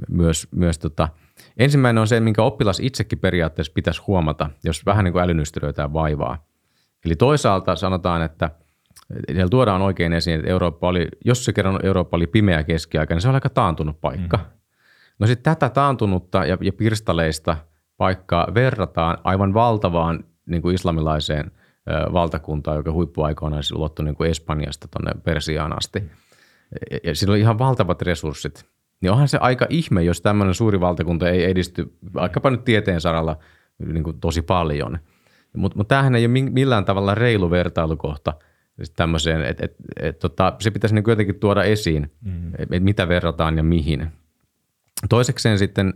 myös, 0.09 0.47
myös 0.51 0.79
tota, 0.79 1.09
ensimmäinen 1.57 2.01
on 2.01 2.07
se, 2.07 2.19
minkä 2.19 2.43
oppilas 2.43 2.79
itsekin 2.79 3.19
periaatteessa 3.19 3.73
pitäisi 3.75 4.01
huomata, 4.07 4.49
jos 4.63 4.85
vähän 4.85 5.05
niin 5.05 5.13
kuin 5.13 5.23
älynystyröitään 5.23 5.93
vaivaa. 5.93 6.45
Eli 7.05 7.15
toisaalta 7.15 7.75
sanotaan, 7.75 8.21
että 8.21 8.49
siellä 9.27 9.49
tuodaan 9.49 9.81
oikein 9.81 10.13
esiin, 10.13 10.39
että 10.39 10.51
Eurooppa 10.51 10.87
oli, 10.87 11.07
jos 11.25 11.45
se 11.45 11.53
kerran 11.53 11.85
Eurooppa 11.85 12.17
oli 12.17 12.27
pimeä 12.27 12.63
keskiaika, 12.63 13.13
niin 13.13 13.21
se 13.21 13.29
on 13.29 13.35
aika 13.35 13.49
taantunut 13.49 14.01
paikka. 14.01 14.37
Mm. 14.37 14.43
No 15.19 15.27
sitten 15.27 15.55
tätä 15.55 15.69
taantunutta 15.69 16.45
ja, 16.45 16.57
ja 16.61 16.73
pirstaleista 16.73 17.57
paikkaa 17.97 18.47
verrataan 18.53 19.17
aivan 19.23 19.53
valtavaan 19.53 20.23
niin 20.45 20.61
kuin 20.61 20.75
islamilaiseen 20.75 21.51
ö, 21.89 22.13
valtakuntaan, 22.13 22.77
joka 22.77 22.91
huippuaikoina 22.91 23.55
olisi 23.55 23.75
ulottu 23.75 24.03
niin 24.03 24.15
kuin 24.15 24.29
Espanjasta 24.29 24.87
tuonne 24.87 25.21
Persiaan 25.23 25.77
asti. 25.77 26.03
Ja 27.03 27.15
sillä 27.15 27.31
oli 27.31 27.39
ihan 27.39 27.59
valtavat 27.59 28.01
resurssit, 28.01 28.65
niin 29.01 29.11
onhan 29.11 29.27
se 29.27 29.37
aika 29.37 29.67
ihme, 29.69 30.03
jos 30.03 30.21
tämmöinen 30.21 30.53
suuri 30.53 30.79
valtakunta 30.79 31.29
ei 31.29 31.43
edisty 31.43 31.93
vaikkapa 32.13 32.49
nyt 32.49 32.63
tieteen 32.63 33.01
saralla 33.01 33.37
niin 33.85 34.03
kuin 34.03 34.19
tosi 34.19 34.41
paljon. 34.41 34.99
Mutta 35.57 35.77
mut 35.77 35.87
tämähän 35.87 36.15
ei 36.15 36.25
ole 36.25 36.41
millään 36.49 36.85
tavalla 36.85 37.15
reilu 37.15 37.51
vertailukohta 37.51 38.33
tämmöiseen, 38.95 39.41
että 39.41 39.65
et, 39.65 39.75
et, 39.99 40.19
tota, 40.19 40.55
se 40.59 40.71
pitäisi 40.71 40.95
niin 40.95 41.03
jotenkin 41.07 41.39
tuoda 41.39 41.63
esiin, 41.63 42.11
mm. 42.21 42.47
että 42.57 42.75
et 42.75 42.83
mitä 42.83 43.07
verrataan 43.07 43.57
ja 43.57 43.63
mihin. 43.63 44.07
Toisekseen 45.09 45.57
sitten 45.57 45.93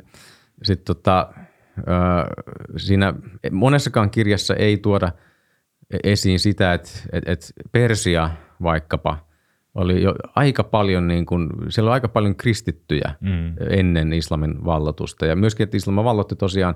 sit 0.64 0.84
tota, 0.84 1.34
siinä 2.78 3.14
monessakaan 3.52 4.10
kirjassa 4.10 4.56
ei 4.56 4.78
tuoda 4.78 5.12
esiin 6.04 6.40
sitä, 6.40 6.74
että 6.74 6.90
et, 7.12 7.24
et 7.28 7.54
Persia 7.72 8.30
vaikkapa– 8.62 9.18
oli 9.76 10.04
jo 10.04 10.16
aika 10.36 10.64
paljon, 10.64 11.08
niin 11.08 11.26
kuin, 11.26 11.50
siellä 11.70 11.90
oli 11.90 11.94
aika 11.94 12.08
paljon 12.08 12.36
kristittyjä 12.36 13.16
mm. 13.22 13.56
ennen 13.70 14.14
islamin 14.14 14.66
vallatusta. 14.66 15.26
Ja 15.26 15.36
myöskin, 15.36 15.64
että 15.64 15.78
islam 15.78 15.96
vallotti 15.96 16.36
tosiaan, 16.36 16.76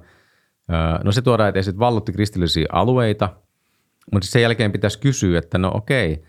no 1.04 1.12
se 1.12 1.22
tuodaan, 1.22 1.50
että 1.50 1.62
se 1.62 1.80
vallotti 1.80 2.12
kristillisiä 2.12 2.66
alueita, 2.72 3.30
mutta 4.14 4.28
sen 4.28 4.42
jälkeen 4.42 4.72
pitäisi 4.72 5.00
kysyä, 5.00 5.40
että 5.40 5.58
no 5.58 5.72
okei, 5.74 6.24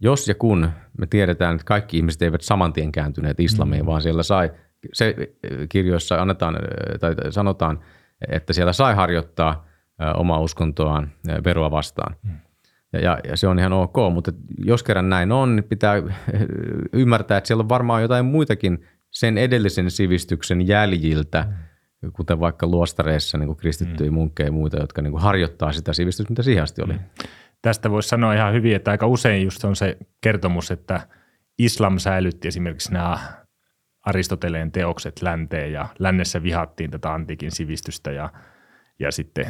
jos 0.00 0.28
ja 0.28 0.34
kun 0.34 0.70
me 0.98 1.06
tiedetään, 1.06 1.54
että 1.54 1.64
kaikki 1.64 1.96
ihmiset 1.96 2.22
eivät 2.22 2.40
saman 2.40 2.72
tien 2.72 2.92
kääntyneet 2.92 3.40
islamiin, 3.40 3.82
mm. 3.82 3.86
vaan 3.86 4.02
siellä 4.02 4.22
sai, 4.22 4.50
se 4.92 5.16
kirjoissa 5.68 6.22
annetaan, 6.22 6.56
tai 7.00 7.14
sanotaan, 7.30 7.80
että 8.28 8.52
siellä 8.52 8.72
sai 8.72 8.94
harjoittaa 8.94 9.66
omaa 10.14 10.40
uskontoaan 10.40 11.10
veroa 11.44 11.70
vastaan. 11.70 12.16
Mm. 12.22 12.30
Ja, 13.02 13.18
ja 13.28 13.36
se 13.36 13.48
on 13.48 13.58
ihan 13.58 13.72
ok, 13.72 13.96
mutta 14.12 14.32
jos 14.58 14.82
kerran 14.82 15.08
näin 15.08 15.32
on, 15.32 15.56
niin 15.56 15.64
pitää 15.64 15.94
ymmärtää, 16.92 17.38
että 17.38 17.48
siellä 17.48 17.62
on 17.62 17.68
varmaan 17.68 18.02
jotain 18.02 18.24
muitakin 18.24 18.86
sen 19.10 19.38
edellisen 19.38 19.90
sivistyksen 19.90 20.68
jäljiltä 20.68 21.48
kuten 22.12 22.40
vaikka 22.40 22.66
luostareissa 22.66 23.38
niin 23.38 23.56
kristittyjä 23.56 24.10
mm. 24.10 24.14
munkkeja 24.14 24.46
ja 24.46 24.52
muita, 24.52 24.80
jotka 24.80 25.02
niin 25.02 25.10
kuin 25.10 25.22
harjoittaa 25.22 25.72
sitä 25.72 25.92
sivistystä, 25.92 26.30
mitä 26.30 26.42
siihen 26.42 26.62
asti 26.62 26.82
oli. 26.82 26.92
Mm. 26.92 26.98
Tästä 27.62 27.90
voisi 27.90 28.08
sanoa 28.08 28.34
ihan 28.34 28.52
hyvin, 28.54 28.76
että 28.76 28.90
aika 28.90 29.06
usein 29.06 29.44
just 29.44 29.64
on 29.64 29.76
se 29.76 29.96
kertomus, 30.20 30.70
että 30.70 31.00
islam 31.58 31.98
säilytti 31.98 32.48
esimerkiksi 32.48 32.92
nämä 32.92 33.18
Aristoteleen 34.06 34.72
teokset 34.72 35.22
länteen 35.22 35.72
ja 35.72 35.88
lännessä 35.98 36.42
vihattiin 36.42 36.90
tätä 36.90 37.12
antiikin 37.12 37.50
sivistystä 37.50 38.12
ja, 38.12 38.30
ja 38.98 39.12
sitten 39.12 39.46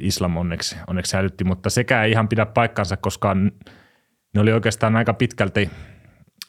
islam 0.00 0.36
onneksi, 0.36 0.76
onneksi 0.86 1.10
säilytti, 1.10 1.44
mutta 1.44 1.70
sekä 1.70 2.02
ei 2.02 2.10
ihan 2.10 2.28
pidä 2.28 2.46
paikkansa, 2.46 2.96
koska 2.96 3.34
ne 4.34 4.40
oli 4.40 4.52
oikeastaan 4.52 4.96
aika 4.96 5.14
pitkälti 5.14 5.70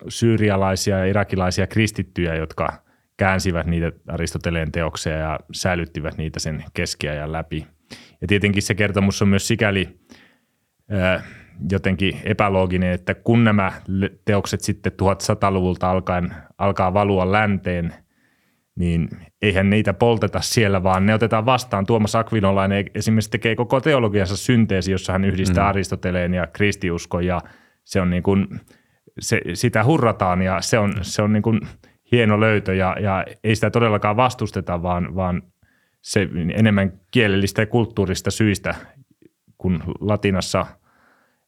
syyrialaisia 0.07 0.97
ja 0.97 1.05
irakilaisia 1.05 1.67
kristittyjä, 1.67 2.35
jotka 2.35 2.73
käänsivät 3.17 3.67
niitä 3.67 3.91
Aristoteleen 4.07 4.71
teoksia 4.71 5.17
ja 5.17 5.39
säilyttivät 5.51 6.17
niitä 6.17 6.39
sen 6.39 6.63
keskiajan 6.73 7.31
läpi. 7.31 7.67
Ja 8.21 8.27
tietenkin 8.27 8.63
se 8.63 8.75
kertomus 8.75 9.21
on 9.21 9.27
myös 9.27 9.47
sikäli 9.47 9.99
ää, 10.91 11.23
jotenkin 11.71 12.21
epälooginen, 12.23 12.91
että 12.91 13.15
kun 13.15 13.43
nämä 13.43 13.71
teokset 14.25 14.61
sitten 14.61 14.91
1100-luvulta 14.91 15.91
alkaen 15.91 16.35
alkaa 16.57 16.93
valua 16.93 17.31
länteen, 17.31 17.93
niin 18.75 19.09
eihän 19.41 19.69
niitä 19.69 19.93
polteta 19.93 20.41
siellä, 20.41 20.83
vaan 20.83 21.05
ne 21.05 21.13
otetaan 21.13 21.45
vastaan. 21.45 21.85
Tuomas 21.85 22.15
Akvinolainen 22.15 22.85
esimerkiksi 22.95 23.29
tekee 23.29 23.55
koko 23.55 23.81
teologiansa 23.81 24.37
synteesi, 24.37 24.91
jossa 24.91 25.13
hän 25.13 25.25
yhdistää 25.25 25.63
mm. 25.63 25.69
Aristoteleen 25.69 26.33
ja 26.33 26.47
kristiuskon 26.47 27.25
ja 27.25 27.41
se 27.83 28.01
on 28.01 28.09
niin 28.09 28.23
kuin, 28.23 28.47
se, 29.19 29.41
sitä 29.53 29.83
hurrataan 29.83 30.41
ja 30.41 30.61
se 30.61 30.79
on, 30.79 30.93
se 31.01 31.21
on 31.21 31.33
niin 31.33 31.43
kuin 31.43 31.61
hieno 32.11 32.39
löytö 32.39 32.75
ja, 32.75 32.95
ja 32.99 33.25
ei 33.43 33.55
sitä 33.55 33.69
todellakaan 33.69 34.17
vastusteta, 34.17 34.83
vaan, 34.83 35.15
vaan 35.15 35.43
se 36.01 36.29
enemmän 36.53 36.93
kielellistä 37.11 37.61
ja 37.61 37.65
kulttuurista 37.65 38.31
syistä, 38.31 38.75
kun 39.57 39.83
latinassa– 39.99 40.65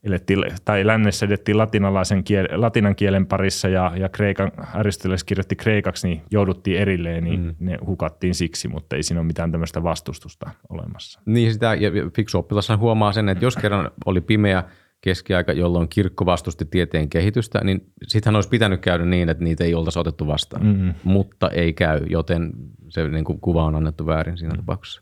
elettiin, 0.03 0.43
tai 0.65 0.87
lännessä 0.87 1.25
edettiin 1.25 1.57
latinalaisen 1.57 2.23
kiel, 2.23 2.47
latinan 2.51 2.95
kielen 2.95 3.25
parissa 3.25 3.67
ja, 3.67 3.91
ja 3.95 4.09
kreikan, 4.09 4.51
Aristoteles 4.73 5.23
kirjoitti 5.23 5.55
kreikaksi, 5.55 6.07
niin 6.07 6.21
jouduttiin 6.31 6.77
erilleen, 6.81 7.23
niin 7.23 7.39
mm. 7.39 7.55
ne 7.59 7.77
hukattiin 7.85 8.35
siksi, 8.35 8.67
mutta 8.67 8.95
ei 8.95 9.03
siinä 9.03 9.19
ole 9.19 9.27
mitään 9.27 9.51
tämmöistä 9.51 9.83
vastustusta 9.83 10.49
olemassa. 10.69 11.21
Niin 11.25 11.53
sitä, 11.53 11.75
ja 11.75 11.91
fiksu 12.15 12.37
oppilashan 12.37 12.79
huomaa 12.79 13.11
sen, 13.11 13.29
että 13.29 13.45
jos 13.45 13.55
kerran 13.55 13.91
oli 14.05 14.21
pimeä 14.21 14.63
keskiaika, 15.01 15.51
jolloin 15.51 15.87
kirkko 15.89 16.25
vastusti 16.25 16.65
tieteen 16.65 17.09
kehitystä, 17.09 17.63
niin 17.63 17.81
sittenhän 18.07 18.35
olisi 18.35 18.49
pitänyt 18.49 18.81
käydä 18.81 19.05
niin, 19.05 19.29
että 19.29 19.43
niitä 19.43 19.63
ei 19.63 19.73
oltaisi 19.73 19.99
otettu 19.99 20.27
vastaan, 20.27 20.65
mm. 20.65 20.93
mutta 21.03 21.49
ei 21.49 21.73
käy, 21.73 21.99
joten 22.09 22.51
se 22.89 23.07
niin 23.07 23.25
kuin, 23.25 23.39
kuva 23.39 23.63
on 23.63 23.75
annettu 23.75 24.05
väärin 24.05 24.37
siinä 24.37 24.53
mm. 24.53 24.57
tapauksessa. 24.57 25.01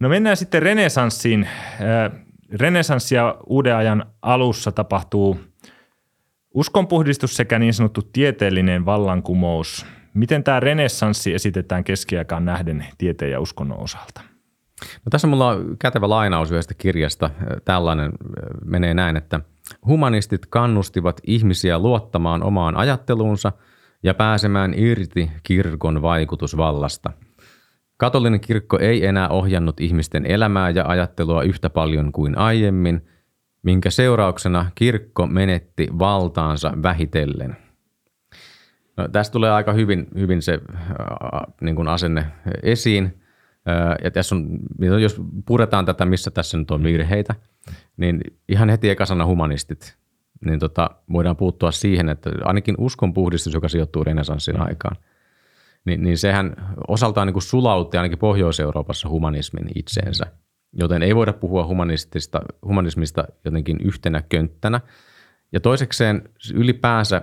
No 0.00 0.08
mennään 0.08 0.36
sitten 0.36 0.62
renesanssiin 0.62 1.48
renesanssi 2.52 3.14
ja 3.14 3.36
uuden 3.46 3.76
ajan 3.76 4.06
alussa 4.22 4.72
tapahtuu 4.72 5.40
uskonpuhdistus 6.54 7.36
sekä 7.36 7.58
niin 7.58 7.74
sanottu 7.74 8.02
tieteellinen 8.12 8.86
vallankumous. 8.86 9.86
Miten 10.14 10.44
tämä 10.44 10.60
renessanssi 10.60 11.34
esitetään 11.34 11.84
keskiaikaan 11.84 12.44
nähden 12.44 12.86
tieteen 12.98 13.30
ja 13.30 13.40
uskonnon 13.40 13.82
osalta? 13.82 14.20
No 15.04 15.10
tässä 15.10 15.26
mulla 15.26 15.48
on 15.48 15.76
kätevä 15.78 16.08
lainaus 16.08 16.50
yhdestä 16.50 16.74
kirjasta. 16.74 17.30
Tällainen 17.64 18.12
menee 18.64 18.94
näin, 18.94 19.16
että 19.16 19.40
humanistit 19.86 20.46
kannustivat 20.46 21.20
ihmisiä 21.26 21.78
luottamaan 21.78 22.42
omaan 22.42 22.76
ajatteluunsa 22.76 23.52
ja 24.02 24.14
pääsemään 24.14 24.74
irti 24.76 25.30
kirkon 25.42 26.02
vaikutusvallasta– 26.02 27.12
Katolinen 27.96 28.40
kirkko 28.40 28.78
ei 28.78 29.06
enää 29.06 29.28
ohjannut 29.28 29.80
ihmisten 29.80 30.26
elämää 30.26 30.70
ja 30.70 30.84
ajattelua 30.86 31.42
yhtä 31.42 31.70
paljon 31.70 32.12
kuin 32.12 32.38
aiemmin, 32.38 33.06
minkä 33.62 33.90
seurauksena 33.90 34.70
kirkko 34.74 35.26
menetti 35.26 35.88
valtaansa 35.98 36.72
vähitellen. 36.82 37.56
No, 38.96 39.08
tästä 39.08 39.32
tulee 39.32 39.50
aika 39.50 39.72
hyvin, 39.72 40.06
hyvin 40.14 40.42
se 40.42 40.60
äh, 40.74 40.80
niin 41.60 41.76
kuin 41.76 41.88
asenne 41.88 42.26
esiin. 42.62 43.04
Äh, 43.68 43.96
ja 44.04 44.10
tässä 44.10 44.34
on, 44.34 44.58
jos 45.02 45.20
puretaan 45.46 45.86
tätä, 45.86 46.04
missä 46.04 46.30
tässä 46.30 46.58
nyt 46.58 46.70
on 46.70 46.82
virheitä, 46.82 47.34
niin 47.96 48.20
ihan 48.48 48.68
heti 48.68 48.90
eka 48.90 49.06
sana 49.06 49.26
humanistit, 49.26 49.96
niin 50.44 50.58
tota, 50.58 50.90
voidaan 51.12 51.36
puuttua 51.36 51.70
siihen, 51.70 52.08
että 52.08 52.30
ainakin 52.44 52.74
uskonpuhdistus, 52.78 53.54
joka 53.54 53.68
sijoittuu 53.68 54.04
renesanssin 54.04 54.60
aikaan– 54.60 54.96
niin, 55.86 56.02
niin 56.02 56.18
sehän 56.18 56.56
osaltaan 56.88 57.26
niin 57.26 57.42
sulautti 57.42 57.96
ainakin 57.96 58.18
Pohjois-Euroopassa 58.18 59.08
humanismin 59.08 59.68
itseensä. 59.74 60.26
Joten 60.72 61.02
ei 61.02 61.14
voida 61.14 61.32
puhua 61.32 61.66
humanistista, 61.66 62.40
humanismista 62.64 63.24
jotenkin 63.44 63.78
yhtenä 63.84 64.22
könttänä. 64.28 64.80
Ja 65.52 65.60
toisekseen 65.60 66.28
ylipäänsä 66.54 67.22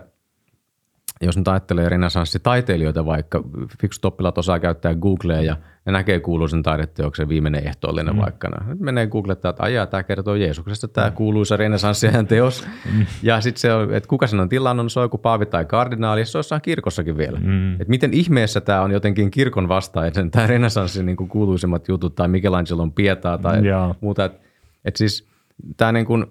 jos 1.21 1.37
nyt 1.37 1.47
ajattelee 1.47 1.89
renessanssitaiteilijoita 1.89 3.05
vaikka, 3.05 3.43
fiksut 3.81 4.05
oppilaat 4.05 4.37
osaa 4.37 4.59
käyttää 4.59 4.95
Googlea 4.95 5.41
ja 5.41 5.57
ne 5.85 5.91
näkee 5.91 6.19
kuuluisen 6.19 6.63
taideteoksen 6.63 7.29
viimeinen 7.29 7.67
ehtoollinen 7.67 8.15
mm. 8.15 8.21
vaikka. 8.21 8.49
Nyt 8.65 8.79
menee 8.79 9.07
googlettaa, 9.07 9.49
että 9.49 9.63
ajaa, 9.63 9.85
tämä 9.85 10.03
kertoo 10.03 10.35
Jeesuksesta, 10.35 10.87
tämä 10.87 11.09
mm. 11.09 11.13
kuuluisa 11.13 11.57
renessanssiajan 11.57 12.27
teos. 12.27 12.67
Mm. 12.93 13.05
Ja 13.23 13.41
sitten 13.41 13.61
se 13.61 13.73
on, 13.73 13.93
että 13.93 14.09
kuka 14.09 14.27
sen 14.27 14.39
on 14.39 14.49
tilannut, 14.49 14.91
se 14.91 14.99
on 14.99 15.05
joku 15.05 15.17
paavi 15.17 15.45
tai 15.45 15.65
kardinaali, 15.65 16.25
se 16.25 16.37
on 16.37 16.39
jossain 16.39 16.61
kirkossakin 16.61 17.17
vielä. 17.17 17.39
Mm. 17.39 17.73
Että 17.73 17.89
miten 17.89 18.13
ihmeessä 18.13 18.61
tämä 18.61 18.81
on 18.81 18.91
jotenkin 18.91 19.31
kirkon 19.31 19.67
vastaisen, 19.67 20.31
tämä 20.31 20.47
renessanssin 20.47 21.05
niin 21.05 21.17
kuuluisimmat 21.17 21.87
jutut 21.87 22.15
tai 22.15 22.27
Michelangelon 22.27 22.91
pietaa 22.91 23.37
tai 23.37 23.65
ja. 23.65 23.95
muuta. 24.01 24.25
Että 24.25 24.39
et 24.85 24.95
siis 24.95 25.27
tämä 25.77 25.91
niin 25.91 26.05
kuin, 26.05 26.25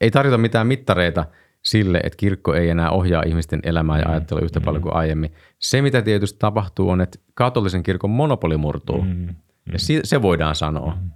ei 0.00 0.10
tarjota 0.10 0.38
mitään 0.38 0.66
mittareita– 0.66 1.24
sille, 1.66 2.00
että 2.04 2.16
kirkko 2.16 2.54
ei 2.54 2.68
enää 2.70 2.90
ohjaa 2.90 3.22
ihmisten 3.26 3.60
elämää 3.62 3.98
ja 3.98 4.04
mm. 4.04 4.10
ajattelua 4.10 4.44
yhtä 4.44 4.60
mm. 4.60 4.64
paljon 4.64 4.82
kuin 4.82 4.94
aiemmin. 4.94 5.32
Se, 5.58 5.82
mitä 5.82 6.02
tietysti 6.02 6.38
tapahtuu, 6.38 6.90
on, 6.90 7.00
että 7.00 7.18
katolisen 7.34 7.82
kirkon 7.82 8.10
monopoli 8.10 8.56
murtuu. 8.56 9.02
Mm. 9.02 9.28
Ja 9.72 9.78
se 10.04 10.22
voidaan 10.22 10.54
sanoa. 10.54 10.98
Mm. 11.02 11.10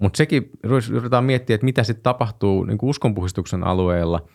Mutta 0.00 0.16
sekin, 0.16 0.50
yritetään 0.90 1.24
miettiä, 1.24 1.54
että 1.54 1.64
mitä 1.64 1.82
sitten 1.82 2.02
tapahtuu 2.02 2.64
niin 2.64 2.78
kuin 2.78 2.90
uskonpuhistuksen 2.90 3.64
alueella, 3.64 4.28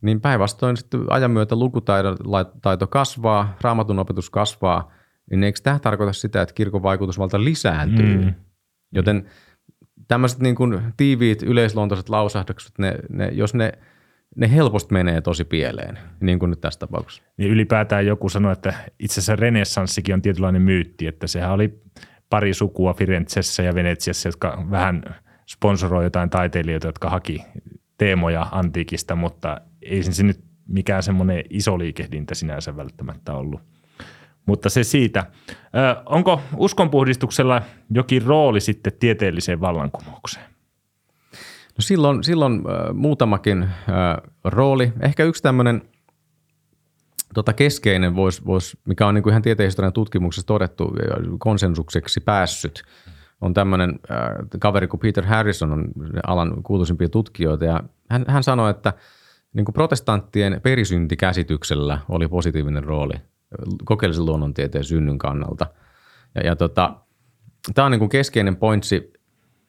niin 0.00 0.20
päinvastoin 0.20 0.76
sitten 0.76 1.00
ajan 1.10 1.30
myötä 1.30 1.56
lukutaito 1.56 2.86
kasvaa, 2.90 3.56
raamatun 3.60 3.98
opetus 3.98 4.30
kasvaa, 4.30 4.92
niin 5.30 5.44
eikö 5.44 5.58
tämä 5.62 5.78
tarkoita 5.78 6.12
sitä, 6.12 6.42
että 6.42 6.54
kirkon 6.54 6.82
vaikutusvalta 6.82 7.44
lisääntyy? 7.44 8.16
Mm. 8.16 8.34
Joten 8.92 9.26
tämmöiset 10.08 10.40
niin 10.40 10.54
kuin 10.54 10.80
tiiviit 10.96 11.42
yleisluontoiset 11.42 12.08
lausahdukset, 12.08 12.78
ne, 12.78 12.94
ne, 13.08 13.28
jos 13.28 13.54
ne– 13.54 13.72
ne 14.36 14.52
helposti 14.52 14.92
menee 14.92 15.20
tosi 15.20 15.44
pieleen, 15.44 15.98
niin 16.20 16.38
kuin 16.38 16.50
nyt 16.50 16.60
tässä 16.60 16.80
tapauksessa. 16.80 17.22
Niin 17.36 17.50
ylipäätään 17.50 18.06
joku 18.06 18.28
sanoi, 18.28 18.52
että 18.52 18.74
itse 18.98 19.20
asiassa 19.20 19.36
renessanssikin 19.36 20.14
on 20.14 20.22
tietynlainen 20.22 20.62
myytti, 20.62 21.06
että 21.06 21.26
sehän 21.26 21.52
oli 21.52 21.82
pari 22.30 22.54
sukua 22.54 22.94
Firenzessä 22.94 23.62
ja 23.62 23.74
Venetsiassa, 23.74 24.28
jotka 24.28 24.66
vähän 24.70 25.02
sponsoroi 25.50 26.04
jotain 26.04 26.30
taiteilijoita, 26.30 26.88
jotka 26.88 27.10
haki 27.10 27.44
teemoja 27.98 28.46
antiikista, 28.52 29.16
mutta 29.16 29.60
ei 29.82 30.02
se 30.02 30.22
nyt 30.22 30.40
mikään 30.68 31.02
semmoinen 31.02 31.44
iso 31.50 31.78
liikehdintä 31.78 32.34
sinänsä 32.34 32.76
välttämättä 32.76 33.34
ollut. 33.34 33.60
Mutta 34.46 34.68
se 34.70 34.84
siitä. 34.84 35.26
Ö, 35.50 36.02
onko 36.06 36.40
uskonpuhdistuksella 36.56 37.62
jokin 37.90 38.22
rooli 38.22 38.60
sitten 38.60 38.92
tieteelliseen 39.00 39.60
vallankumoukseen? 39.60 40.51
No 41.78 41.80
silloin, 41.80 42.24
silloin 42.24 42.62
muutamakin 42.94 43.68
rooli. 44.44 44.92
Ehkä 45.00 45.24
yksi 45.24 45.42
tämmöinen 45.42 45.82
tota 47.34 47.52
keskeinen, 47.52 48.16
vois, 48.16 48.46
vois, 48.46 48.76
mikä 48.84 49.06
on 49.06 49.14
niin 49.14 49.22
kuin 49.22 49.30
ihan 49.30 49.42
tieteenhistorian 49.42 49.92
tutkimuksessa 49.92 50.46
todettu 50.46 50.92
konsensukseksi 51.38 52.20
päässyt, 52.20 52.82
on 53.40 53.54
tämmöinen 53.54 53.90
äh, 54.10 54.18
kaveri 54.60 54.86
kuin 54.86 55.00
Peter 55.00 55.26
Harrison, 55.26 55.72
on 55.72 55.84
alan 56.26 56.62
kuuluisimpia 56.62 57.08
tutkijoita, 57.08 57.64
ja 57.64 57.80
hän, 58.10 58.24
hän 58.28 58.42
sanoi, 58.42 58.70
että 58.70 58.92
niin 59.52 59.64
kuin 59.64 59.72
protestanttien 59.72 60.60
perisyntikäsityksellä 60.62 61.98
oli 62.08 62.28
positiivinen 62.28 62.84
rooli 62.84 63.14
kokeellisen 63.84 64.26
luonnontieteen 64.26 64.84
synnyn 64.84 65.18
kannalta. 65.18 65.66
Ja, 66.34 66.40
ja 66.40 66.56
tota, 66.56 66.96
tämä 67.74 67.86
on 67.86 67.92
niin 67.92 67.98
kuin 67.98 68.08
keskeinen 68.08 68.56
pointsi 68.56 69.12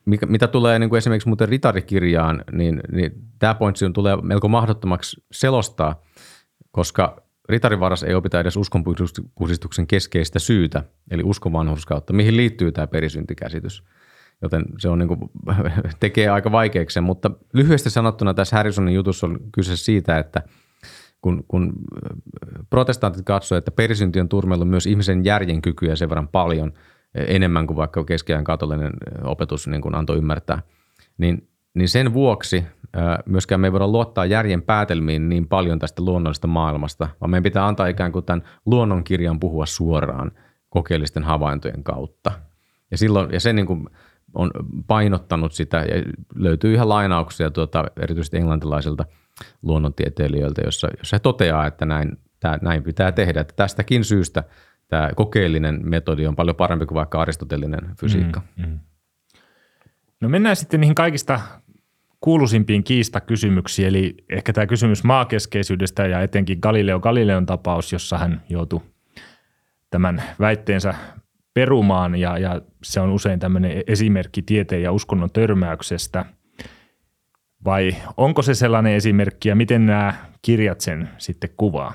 mikä, 0.05 0.25
mitä 0.25 0.47
tulee 0.47 0.79
niin 0.79 0.89
kuin 0.89 0.97
esimerkiksi 0.97 1.29
muuten 1.29 1.49
ritarikirjaan, 1.49 2.43
niin, 2.51 2.81
niin 2.91 3.11
tämä 3.39 3.55
pointsi 3.55 3.89
tulee 3.93 4.17
melko 4.21 4.47
mahdottomaksi 4.47 5.23
selostaa, 5.31 6.01
koska 6.71 7.23
ritarivaras 7.49 8.03
ei 8.03 8.15
opita 8.15 8.39
edes 8.39 8.57
uskonpuhdistuksen 8.57 9.87
keskeistä 9.87 10.39
syytä, 10.39 10.83
eli 11.11 11.23
uskonvanhurskautta, 11.25 12.13
mihin 12.13 12.37
liittyy 12.37 12.71
tämä 12.71 12.87
perisyntikäsitys. 12.87 13.83
Joten 14.41 14.65
se 14.77 14.89
on 14.89 14.99
niin 14.99 15.07
kuin, 15.07 15.19
tekee 15.99 16.29
aika 16.29 16.51
vaikeaksi, 16.51 17.01
mutta 17.01 17.31
lyhyesti 17.53 17.89
sanottuna 17.89 18.33
tässä 18.33 18.55
Harrisonin 18.55 18.95
jutussa 18.95 19.27
on 19.27 19.39
kyse 19.51 19.77
siitä, 19.77 20.19
että 20.19 20.41
kun, 21.21 21.43
kun 21.47 21.73
protestantit 22.69 23.25
katsoivat, 23.25 23.61
että 23.61 23.71
perisynti 23.71 24.19
on 24.19 24.29
turmellut 24.29 24.69
myös 24.69 24.87
ihmisen 24.87 25.25
järjen 25.25 25.61
kykyä 25.61 25.95
sen 25.95 26.09
verran 26.09 26.27
paljon 26.27 26.73
enemmän 27.15 27.67
kuin 27.67 27.77
vaikka 27.77 28.03
keskiajan 28.03 28.43
katolinen 28.43 28.91
opetus 29.23 29.67
niin 29.67 29.81
kuin 29.81 29.95
antoi 29.95 30.17
ymmärtää, 30.17 30.61
niin, 31.17 31.49
niin 31.73 31.89
sen 31.89 32.13
vuoksi 32.13 32.63
myöskään 33.25 33.61
me 33.61 33.67
ei 33.67 33.71
voida 33.71 33.87
luottaa 33.87 34.25
järjen 34.25 34.61
päätelmiin 34.61 35.29
niin 35.29 35.47
paljon 35.47 35.79
tästä 35.79 36.01
luonnollisesta 36.01 36.47
maailmasta, 36.47 37.09
vaan 37.21 37.29
meidän 37.29 37.43
pitää 37.43 37.67
antaa 37.67 37.87
ikään 37.87 38.11
kuin 38.11 38.25
tämän 38.25 38.43
luonnonkirjan 38.65 39.39
puhua 39.39 39.65
suoraan 39.65 40.31
kokeellisten 40.69 41.23
havaintojen 41.23 41.83
kautta. 41.83 42.31
Ja, 42.91 42.97
silloin, 42.97 43.31
ja 43.31 43.39
se 43.39 43.53
niin 43.53 43.65
kuin 43.65 43.89
on 44.33 44.51
painottanut 44.87 45.53
sitä, 45.53 45.77
ja 45.77 46.03
löytyy 46.35 46.73
ihan 46.73 46.89
lainauksia 46.89 47.51
tuota, 47.51 47.83
erityisesti 48.01 48.37
englantilaisilta 48.37 49.05
luonnontieteilijöiltä, 49.61 50.61
jossa, 50.65 50.87
jossa 50.97 51.15
he 51.15 51.19
toteaa, 51.19 51.67
että 51.67 51.85
näin, 51.85 52.17
tämä, 52.39 52.57
näin 52.61 52.83
pitää 52.83 53.11
tehdä. 53.11 53.41
Että 53.41 53.53
tästäkin 53.55 54.03
syystä 54.03 54.43
tämä 54.87 55.09
kokeellinen 55.15 55.79
metodi 55.83 56.27
on 56.27 56.35
paljon 56.35 56.55
parempi 56.55 56.85
kuin 56.85 56.95
vaikka 56.95 57.21
aristotelinen 57.21 57.81
fysiikka. 57.99 58.41
Mm, 58.57 58.65
mm. 58.65 58.79
No 60.21 60.29
mennään 60.29 60.55
sitten 60.55 60.79
niihin 60.79 60.95
kaikista 60.95 61.39
kuuluisimpiin 62.21 62.83
kiistakysymyksiin, 62.83 63.87
eli 63.87 64.15
ehkä 64.29 64.53
tämä 64.53 64.67
kysymys 64.67 65.03
maakeskeisyydestä 65.03 66.07
ja 66.07 66.21
etenkin 66.21 66.57
Galileo 66.61 66.99
Galileon 66.99 67.45
tapaus, 67.45 67.93
jossa 67.93 68.17
hän 68.17 68.41
joutui 68.49 68.81
tämän 69.89 70.23
väitteensä 70.39 70.93
perumaan 71.53 72.15
ja, 72.15 72.37
ja 72.37 72.61
se 72.83 72.99
on 72.99 73.11
usein 73.11 73.39
tämmöinen 73.39 73.83
esimerkki 73.87 74.41
tieteen 74.41 74.83
ja 74.83 74.91
uskonnon 74.91 75.31
törmäyksestä. 75.31 76.25
Vai 77.65 77.95
onko 78.17 78.41
se 78.41 78.53
sellainen 78.53 78.93
esimerkki 78.93 79.49
ja 79.49 79.55
miten 79.55 79.85
nämä 79.85 80.13
kirjat 80.41 80.81
sen 80.81 81.09
sitten 81.17 81.49
kuvaa? 81.57 81.93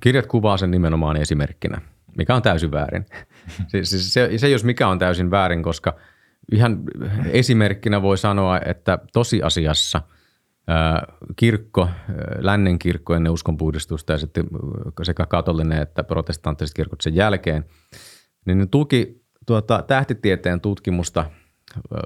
Kirjat 0.00 0.26
kuvaa 0.26 0.56
sen 0.56 0.70
nimenomaan 0.70 1.16
esimerkkinä, 1.16 1.80
mikä 2.18 2.34
on 2.34 2.42
täysin 2.42 2.70
väärin. 2.70 3.06
Siis 3.84 4.14
se, 4.14 4.38
se 4.38 4.48
jos 4.48 4.64
mikä 4.64 4.88
on 4.88 4.98
täysin 4.98 5.30
väärin, 5.30 5.62
koska 5.62 5.96
ihan 6.52 6.82
esimerkkinä 7.30 8.02
voi 8.02 8.18
sanoa, 8.18 8.60
että 8.64 8.98
tosiasiassa– 9.12 10.02
kirkko, 11.36 11.88
lännen 12.38 12.78
kirkko 12.78 13.14
ennen 13.14 13.32
uskonpuhdistusta 13.32 14.12
ja 14.12 14.18
sitten 14.18 14.44
sekä 15.02 15.26
katolinen 15.26 15.82
että 15.82 16.04
protestanttiset 16.04 16.74
kirkot 16.74 17.00
sen 17.00 17.14
jälkeen– 17.14 17.64
niin 18.46 18.58
ne 18.58 18.66
tuki 18.66 19.22
tuota, 19.46 19.82
tähtitieteen 19.82 20.60
tutkimusta 20.60 21.30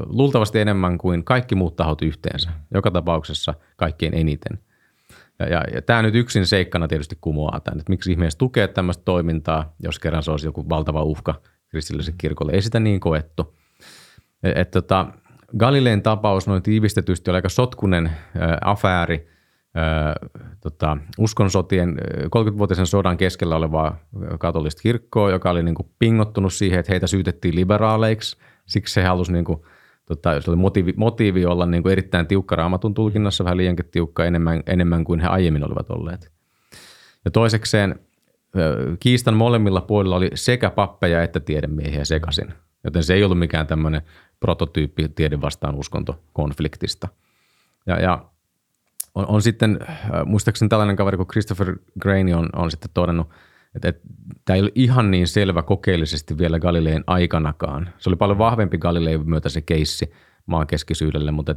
luultavasti 0.06 0.58
enemmän 0.58 0.98
kuin 0.98 1.24
kaikki 1.24 1.54
muut 1.54 1.76
tahot 1.76 2.02
yhteensä. 2.02 2.50
Joka 2.74 2.90
tapauksessa 2.90 3.54
kaikkein 3.76 4.14
eniten. 4.14 4.58
Ja, 5.40 5.46
ja, 5.46 5.64
ja 5.74 5.82
tämä 5.82 6.02
nyt 6.02 6.14
yksin 6.14 6.46
seikkana 6.46 6.88
tietysti 6.88 7.18
kumoaa 7.20 7.60
tämän, 7.60 7.80
että 7.80 7.90
miksi 7.90 8.12
ihmeessä 8.12 8.38
tukee 8.38 8.68
tämmöistä 8.68 9.04
toimintaa, 9.04 9.74
jos 9.82 9.98
kerran 9.98 10.22
se 10.22 10.30
olisi 10.30 10.46
joku 10.46 10.68
valtava 10.68 11.02
uhka 11.02 11.34
kristilliselle 11.68 12.16
kirkolle. 12.18 12.52
Ei 12.52 12.62
sitä 12.62 12.80
niin 12.80 13.00
koettu. 13.00 13.56
Et, 14.42 14.58
et, 14.58 14.70
tota, 14.70 15.06
Galileen 15.58 16.02
tapaus 16.02 16.46
noin 16.46 16.62
tiivistetysti 16.62 17.30
oli 17.30 17.36
aika 17.36 17.48
sotkunen 17.48 18.06
ä, 18.06 18.12
afääri– 18.60 19.26
tota, 20.60 20.96
uskonsotien 21.18 21.96
30-vuotisen 22.24 22.86
sodan 22.86 23.16
keskellä 23.16 23.56
olevaa 23.56 23.98
katolista 24.38 24.82
kirkkoa, 24.82 25.30
joka 25.30 25.50
oli 25.50 25.62
niin 25.62 25.74
kuin 25.74 25.90
pingottunut 25.98 26.52
siihen, 26.52 26.80
että 26.80 26.92
heitä 26.92 27.06
syytettiin 27.06 27.54
liberaaleiksi. 27.54 28.36
Siksi 28.66 29.00
he 29.00 29.06
halusi, 29.06 29.32
niin 29.32 29.44
kuin, 29.44 29.62
tota, 30.10 30.40
se 30.40 30.50
oli 30.50 30.56
motiivi, 30.56 30.92
motiivi 30.96 31.46
olla 31.46 31.66
niin 31.66 31.82
kuin 31.82 31.92
erittäin 31.92 32.26
tiukka 32.26 32.56
raamatun 32.56 32.94
tulkinnassa, 32.94 33.44
vähän 33.44 33.56
liiankin 33.56 33.86
tiukka 33.90 34.24
enemmän, 34.24 34.62
enemmän 34.66 35.04
kuin 35.04 35.20
he 35.20 35.26
aiemmin 35.26 35.64
olivat 35.64 35.90
olleet. 35.90 36.30
Ja 37.24 37.30
toisekseen 37.30 38.00
kiistan 39.00 39.34
molemmilla 39.34 39.80
puolilla 39.80 40.16
oli 40.16 40.30
sekä 40.34 40.70
pappeja 40.70 41.22
että 41.22 41.40
tiedemiehiä 41.40 42.04
sekaisin. 42.04 42.54
Joten 42.84 43.04
se 43.04 43.14
ei 43.14 43.24
ollut 43.24 43.38
mikään 43.38 43.66
tämmöinen 43.66 44.02
prototyyppi 44.40 45.08
tiede 45.08 45.40
vastaan 45.40 45.74
uskontokonfliktista. 45.74 47.08
Ja, 47.86 48.00
ja 48.00 48.24
on, 49.14 49.26
on 49.26 49.42
sitten, 49.42 49.78
muistaakseni 50.24 50.68
tällainen 50.68 50.96
kaveri 50.96 51.16
kuin 51.16 51.28
Christopher 51.28 51.76
Grainy 52.00 52.32
on, 52.32 52.48
on 52.52 52.70
sitten 52.70 52.90
todennut, 52.94 53.28
että, 53.74 53.88
että 53.88 54.02
tämä 54.50 54.56
ei 54.56 54.62
ole 54.62 54.72
ihan 54.74 55.10
niin 55.10 55.28
selvä 55.28 55.62
kokeellisesti 55.62 56.38
vielä 56.38 56.58
Galileen 56.58 57.04
aikanakaan. 57.06 57.88
Se 57.98 58.10
oli 58.10 58.16
paljon 58.16 58.38
vahvempi 58.38 58.78
Galileen 58.78 59.30
myötä 59.30 59.48
se 59.48 59.60
keissi 59.60 60.12
maan 60.46 60.66
keskisyydelle, 60.66 61.30
mutta 61.30 61.54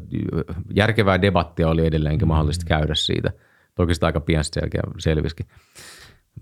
äh, 0.50 0.56
järkevää 0.76 1.22
debattia 1.22 1.70
oli 1.70 1.86
edelleenkin 1.86 2.28
mahdollista 2.28 2.66
käydä 2.66 2.96
siitä. 2.96 3.32
Toki 3.76 3.94
sitä 3.94 4.06
aika 4.06 4.20
pian 4.20 4.44
selkeä 4.44 4.82
selvisikin. 4.98 5.46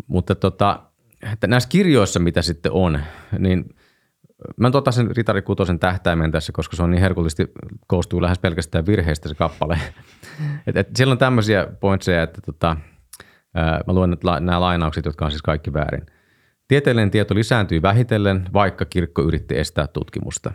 Mutta 0.07 0.35
tota, 0.35 0.83
että 1.33 1.47
näissä 1.47 1.69
kirjoissa, 1.69 2.19
mitä 2.19 2.41
sitten 2.41 2.71
on, 2.71 2.99
niin– 3.39 3.65
Mä 4.57 4.71
otan 4.73 4.93
sen 4.93 5.15
Ritari 5.15 5.41
Kutosen 5.41 5.79
tähtäimen 5.79 6.31
tässä, 6.31 6.51
koska 6.51 6.75
se 6.75 6.83
on 6.83 6.91
niin 6.91 7.01
herkullisesti, 7.01 7.47
koostuu 7.87 8.21
lähes 8.21 8.39
pelkästään 8.39 8.85
virheistä 8.85 9.29
se 9.29 9.35
kappale. 9.35 9.79
et, 10.67 10.77
et 10.77 10.95
siellä 10.95 11.11
on 11.11 11.17
tämmöisiä 11.17 11.67
pointseja, 11.79 12.23
että 12.23 12.41
tota, 12.45 12.77
ää, 13.53 13.81
mä 13.87 13.93
luen 13.93 14.09
nyt 14.09 14.23
la, 14.23 14.39
nämä 14.39 14.61
lainaukset, 14.61 15.05
jotka 15.05 15.25
on 15.25 15.31
siis 15.31 15.41
kaikki 15.41 15.73
väärin. 15.73 16.05
Tieteellinen 16.71 17.11
tieto 17.11 17.35
lisääntyi 17.35 17.81
vähitellen, 17.81 18.49
vaikka 18.53 18.85
kirkko 18.85 19.21
yritti 19.21 19.57
estää 19.57 19.87
tutkimusta. 19.87 20.51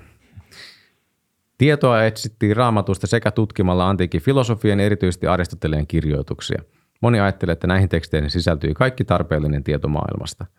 Tietoa 1.59 2.05
etsittiin 2.05 2.57
raamatusta 2.57 3.07
sekä 3.07 3.31
tutkimalla 3.31 3.89
antiikin 3.89 4.23
filosofian, 4.23 4.81
erityisesti 4.81 5.27
Aristoteleen 5.27 5.87
kirjoituksia. 5.87 6.63
Moni 7.01 7.21
ajattelee, 7.21 7.53
että 7.53 7.67
näihin 7.67 7.89
teksteihin 7.89 8.31
sisältyy 8.31 8.75
kaikki 8.75 9.05
tarpeellinen 9.05 9.65
tieto 9.65 9.89
maailmasta– 9.89 10.47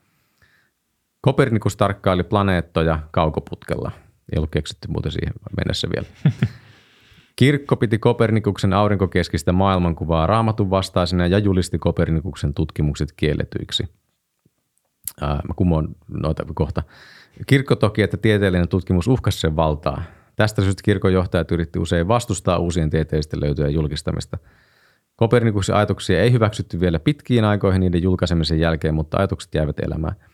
Kopernikus 1.22 1.78
tarkkaili 1.78 2.24
planeettoja 2.24 3.00
kaukoputkella. 3.12 3.92
Ei 4.34 4.38
ollut 4.38 4.52
keksitty 4.52 4.88
muuten 4.88 5.12
siihen 5.12 5.34
mennessä 5.58 5.88
vielä. 5.96 6.08
Kirkko 7.36 7.76
piti 7.76 8.00
Kopernikuksen 8.00 8.74
aurinkokeskistä 8.74 9.52
maailmankuvaa 9.52 10.28
raamatun 10.28 10.70
vastaisena 10.70 11.28
ja 11.28 11.40
julisti 11.40 11.80
Kopernikuksen 11.80 12.54
tutkimukset 12.54 13.12
kielletyiksi. 13.12 13.84
Mä 15.22 15.54
kumoon 15.56 15.96
noita 16.08 16.46
kohta. 16.54 16.84
Kirkko 17.48 17.76
toki, 17.76 18.02
että 18.02 18.18
tieteellinen 18.18 18.68
tutkimus 18.68 19.08
uhkasi 19.08 19.40
sen 19.40 19.56
valtaa. 19.56 20.04
Tästä 20.36 20.62
syystä 20.62 20.82
kirkon 20.84 21.14
johtajat 21.14 21.52
yritti 21.52 21.80
usein 21.80 22.08
vastustaa 22.08 22.58
uusien 22.58 22.90
tieteellisten 22.90 23.42
löytöjen 23.42 23.74
julkistamista. 23.74 24.38
Kopernikuksen 25.16 25.76
ajatuksia 25.76 26.22
ei 26.22 26.32
hyväksytty 26.32 26.80
vielä 26.80 27.00
pitkiin 27.00 27.46
aikoihin 27.46 27.80
niiden 27.80 28.04
julkaisemisen 28.04 28.60
jälkeen, 28.60 28.94
mutta 28.94 29.18
ajatukset 29.18 29.56
jäivät 29.56 29.80
elämään– 29.80 30.16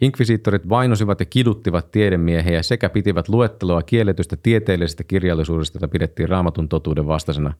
Inkvisiittorit 0.00 0.68
vainosivat 0.68 1.20
ja 1.20 1.26
kiduttivat 1.26 1.90
tiedemiehiä 1.90 2.62
sekä 2.62 2.88
pitivät 2.88 3.28
luetteloa 3.28 3.82
kielletystä 3.82 4.36
tieteellisestä 4.36 5.04
kirjallisuudesta, 5.04 5.76
jota 5.76 5.88
pidettiin 5.88 6.28
raamatun 6.28 6.68
totuuden 6.68 7.06
vastaisena. 7.06 7.52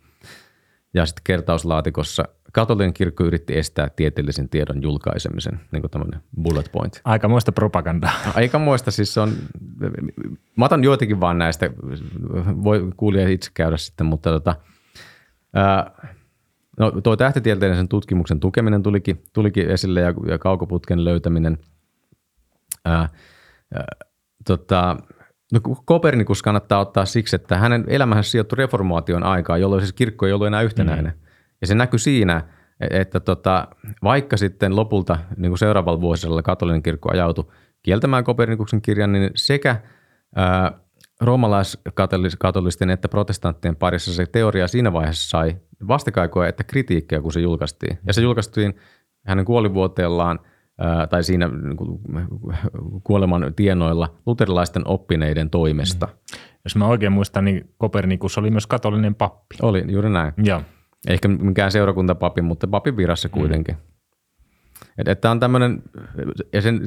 Ja 0.94 1.06
sitten 1.06 1.22
kertauslaatikossa 1.24 2.24
katolinen 2.52 2.94
kirkko 2.94 3.24
yritti 3.24 3.58
estää 3.58 3.88
tieteellisen 3.96 4.48
tiedon 4.48 4.82
julkaisemisen, 4.82 5.60
niin 5.72 5.82
kuin 5.82 5.90
tämmöinen 5.90 6.20
bullet 6.42 6.72
point. 6.72 7.00
Aikamoista 7.04 7.52
propagandaa. 7.52 8.12
Aikamoista, 8.34 8.90
siis 8.90 9.18
on, 9.18 9.32
mä 10.56 10.64
otan 10.64 10.84
joitakin 10.84 11.20
vaan 11.20 11.38
näistä, 11.38 11.70
voi 12.64 12.90
kuulija 12.96 13.28
itse 13.28 13.50
käydä 13.54 13.76
sitten, 13.76 14.06
mutta 14.06 14.30
tota, 14.30 14.54
ää, 15.54 15.90
no, 16.78 16.90
tuo 16.90 17.16
tähtitieteellisen 17.16 17.88
tutkimuksen 17.88 18.40
tukeminen 18.40 18.82
tulikin, 18.82 19.22
tulikin 19.32 19.70
esille 19.70 20.00
ja, 20.00 20.14
ja 20.26 20.38
kaukoputken 20.38 21.04
löytäminen– 21.04 21.58
Ää, 22.84 23.08
ää, 23.74 23.84
tota, 24.46 24.96
no 25.52 25.60
Kopernikus 25.84 26.42
kannattaa 26.42 26.80
ottaa 26.80 27.04
siksi, 27.04 27.36
että 27.36 27.58
hänen 27.58 27.84
elämänsä 27.88 28.30
sijoittui 28.30 28.56
reformaation 28.56 29.22
aikaa, 29.22 29.58
jolloin 29.58 29.82
siis 29.82 29.92
kirkko 29.92 30.26
ei 30.26 30.32
ollut 30.32 30.46
enää 30.46 30.62
yhtenäinen. 30.62 31.12
Mm. 31.12 31.20
Ja 31.60 31.66
se 31.66 31.74
näkyy 31.74 31.98
siinä, 31.98 32.42
että 32.90 33.20
tota, 33.20 33.68
vaikka 34.02 34.36
sitten 34.36 34.76
lopulta 34.76 35.18
niin 35.36 35.50
kuin 35.50 35.58
seuraavalla 35.58 36.00
vuosilla 36.00 36.42
katolinen 36.42 36.82
kirkko 36.82 37.10
ajautui 37.12 37.44
kieltämään 37.82 38.24
Kopernikuksen 38.24 38.82
kirjan, 38.82 39.12
niin 39.12 39.30
sekä 39.34 39.76
ää, 40.36 40.72
roomalaiskatolisten 41.20 42.90
että 42.90 43.08
protestanttien 43.08 43.76
parissa 43.76 44.14
se 44.14 44.26
teoria 44.26 44.68
siinä 44.68 44.92
vaiheessa 44.92 45.28
sai 45.28 45.56
vastakaikoa 45.88 46.46
että 46.46 46.64
kritiikkiä, 46.64 47.20
kun 47.20 47.32
se 47.32 47.40
julkaistiin. 47.40 47.98
Ja 48.06 48.12
se 48.12 48.20
julkaistiin 48.20 48.76
hänen 49.26 49.44
kuolivuoteellaan– 49.44 50.38
tai 51.10 51.24
siinä 51.24 51.48
niin 51.48 51.76
kuoleman 53.04 53.54
tienoilla 53.56 54.14
luterilaisten 54.26 54.82
oppineiden 54.88 55.50
toimesta. 55.50 56.06
Mm. 56.06 56.12
Jos 56.64 56.76
mä 56.76 56.86
oikein 56.86 57.12
muistan, 57.12 57.44
niin 57.44 57.74
Kopernikus 57.78 58.38
oli 58.38 58.50
myös 58.50 58.66
katolinen 58.66 59.14
pappi. 59.14 59.56
Oli, 59.62 59.84
juuri 59.88 60.10
näin. 60.10 60.32
Joo. 60.44 60.62
Ehkä 61.08 61.28
mikään 61.28 61.72
seurakuntapappi, 61.72 62.42
mutta 62.42 62.68
papin 62.68 62.96
virassa 62.96 63.28
mm. 63.28 63.32
kuitenkin. 63.32 63.74
Mm. 63.74 63.80
Että 64.98 65.12
et 65.12 65.24
on 65.24 65.40
tämmöinen, 65.40 65.82
ja 66.52 66.62
sen 66.62 66.80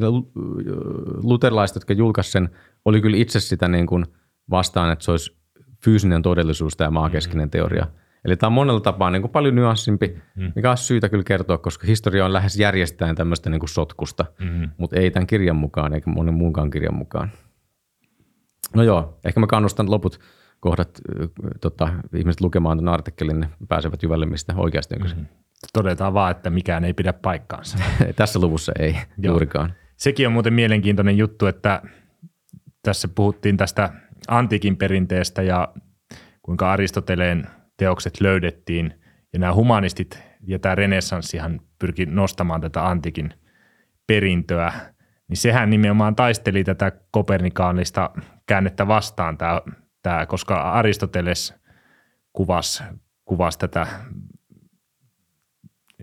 luterilaiset, 1.23 1.75
jotka 1.75 1.93
julkaisivat 1.93 2.32
sen, 2.32 2.49
oli 2.86 3.01
kyllä 3.01 3.17
itse 3.17 3.39
sitä 3.39 3.67
niin 3.67 3.88
kuin 3.88 4.06
vastaan, 4.49 4.91
että 4.91 5.06
se 5.06 5.12
olisi 5.12 5.38
fyysinen 5.84 6.21
todellisuus 6.21 6.77
tämä 6.77 6.89
maakeskinen 6.89 7.47
mm. 7.47 7.51
teoria. 7.51 7.88
Eli 8.25 8.38
tämä 8.38 8.47
on 8.47 8.53
monella 8.53 8.79
tapaa 8.79 9.12
niin 9.12 9.21
kuin 9.21 9.31
paljon 9.31 9.55
nyanssimpi, 9.55 10.17
mm. 10.36 10.51
mikä 10.55 10.71
on 10.71 10.77
syytä 10.77 11.09
kyllä 11.09 11.23
kertoa, 11.23 11.57
koska 11.57 11.88
historia 11.88 12.25
on 12.25 12.33
lähes 12.33 12.59
järjestään 12.59 13.15
tämmöistä 13.15 13.49
niin 13.49 13.59
kuin 13.59 13.69
sotkusta, 13.69 14.25
mm. 14.39 14.69
mutta 14.77 14.99
ei 14.99 15.12
tämän 15.12 15.27
kirjan 15.27 15.55
mukaan 15.55 15.93
eikä 15.93 16.09
monen 16.09 16.33
muunkaan 16.33 16.69
kirjan 16.69 16.95
mukaan. 16.95 17.31
No 18.75 18.83
joo, 18.83 19.19
ehkä 19.25 19.39
mä 19.39 19.47
kannustan 19.47 19.91
loput 19.91 20.19
kohdat 20.59 21.01
tota, 21.62 21.89
ihmiset 22.15 22.41
lukemaan 22.41 22.77
tämän 22.77 22.93
artikkelin, 22.93 23.39
ne 23.39 23.49
pääsevät 23.67 24.03
jyvälle, 24.03 24.25
mistä 24.25 24.53
oikeasti 24.57 24.95
on 24.95 25.01
kyse. 25.01 25.15
Mm. 25.15 25.25
Todetaan 25.73 26.13
vaan, 26.13 26.31
että 26.31 26.49
mikään 26.49 26.86
ei 26.86 26.93
pidä 26.93 27.13
paikkaansa. 27.13 27.77
Tässä 28.15 28.39
luvussa 28.39 28.71
ei 28.79 28.91
Joo. 28.91 29.31
juurikaan. 29.33 29.73
Sekin 29.97 30.27
on 30.27 30.33
muuten 30.33 30.53
mielenkiintoinen 30.53 31.17
juttu, 31.17 31.45
että 31.45 31.81
tässä 32.83 33.07
puhuttiin 33.07 33.57
tästä 33.57 33.89
antiikin 34.27 34.77
perinteestä 34.77 35.41
ja 35.41 35.73
kuinka 36.41 36.71
Aristoteleen 36.71 37.47
teokset 37.77 38.21
löydettiin. 38.21 38.93
Ja 39.33 39.39
nämä 39.39 39.53
humanistit 39.53 40.23
ja 40.47 40.59
tämä 40.59 40.75
renessanssihan 40.75 41.62
pyrki 41.79 42.05
nostamaan 42.05 42.62
tätä 42.62 42.88
antiikin 42.88 43.33
perintöä. 44.07 44.73
Niin 45.27 45.38
sehän 45.38 45.69
nimenomaan 45.69 46.15
taisteli 46.15 46.63
tätä 46.63 46.91
kopernikaanista 47.12 48.09
käännettä 48.45 48.88
vastaan, 48.88 49.38
tämä, 49.38 49.62
tämä, 50.01 50.25
koska 50.25 50.62
Aristoteles 50.62 51.53
kuvasi, 52.33 52.83
kuvasi 53.25 53.59
tätä 53.59 53.88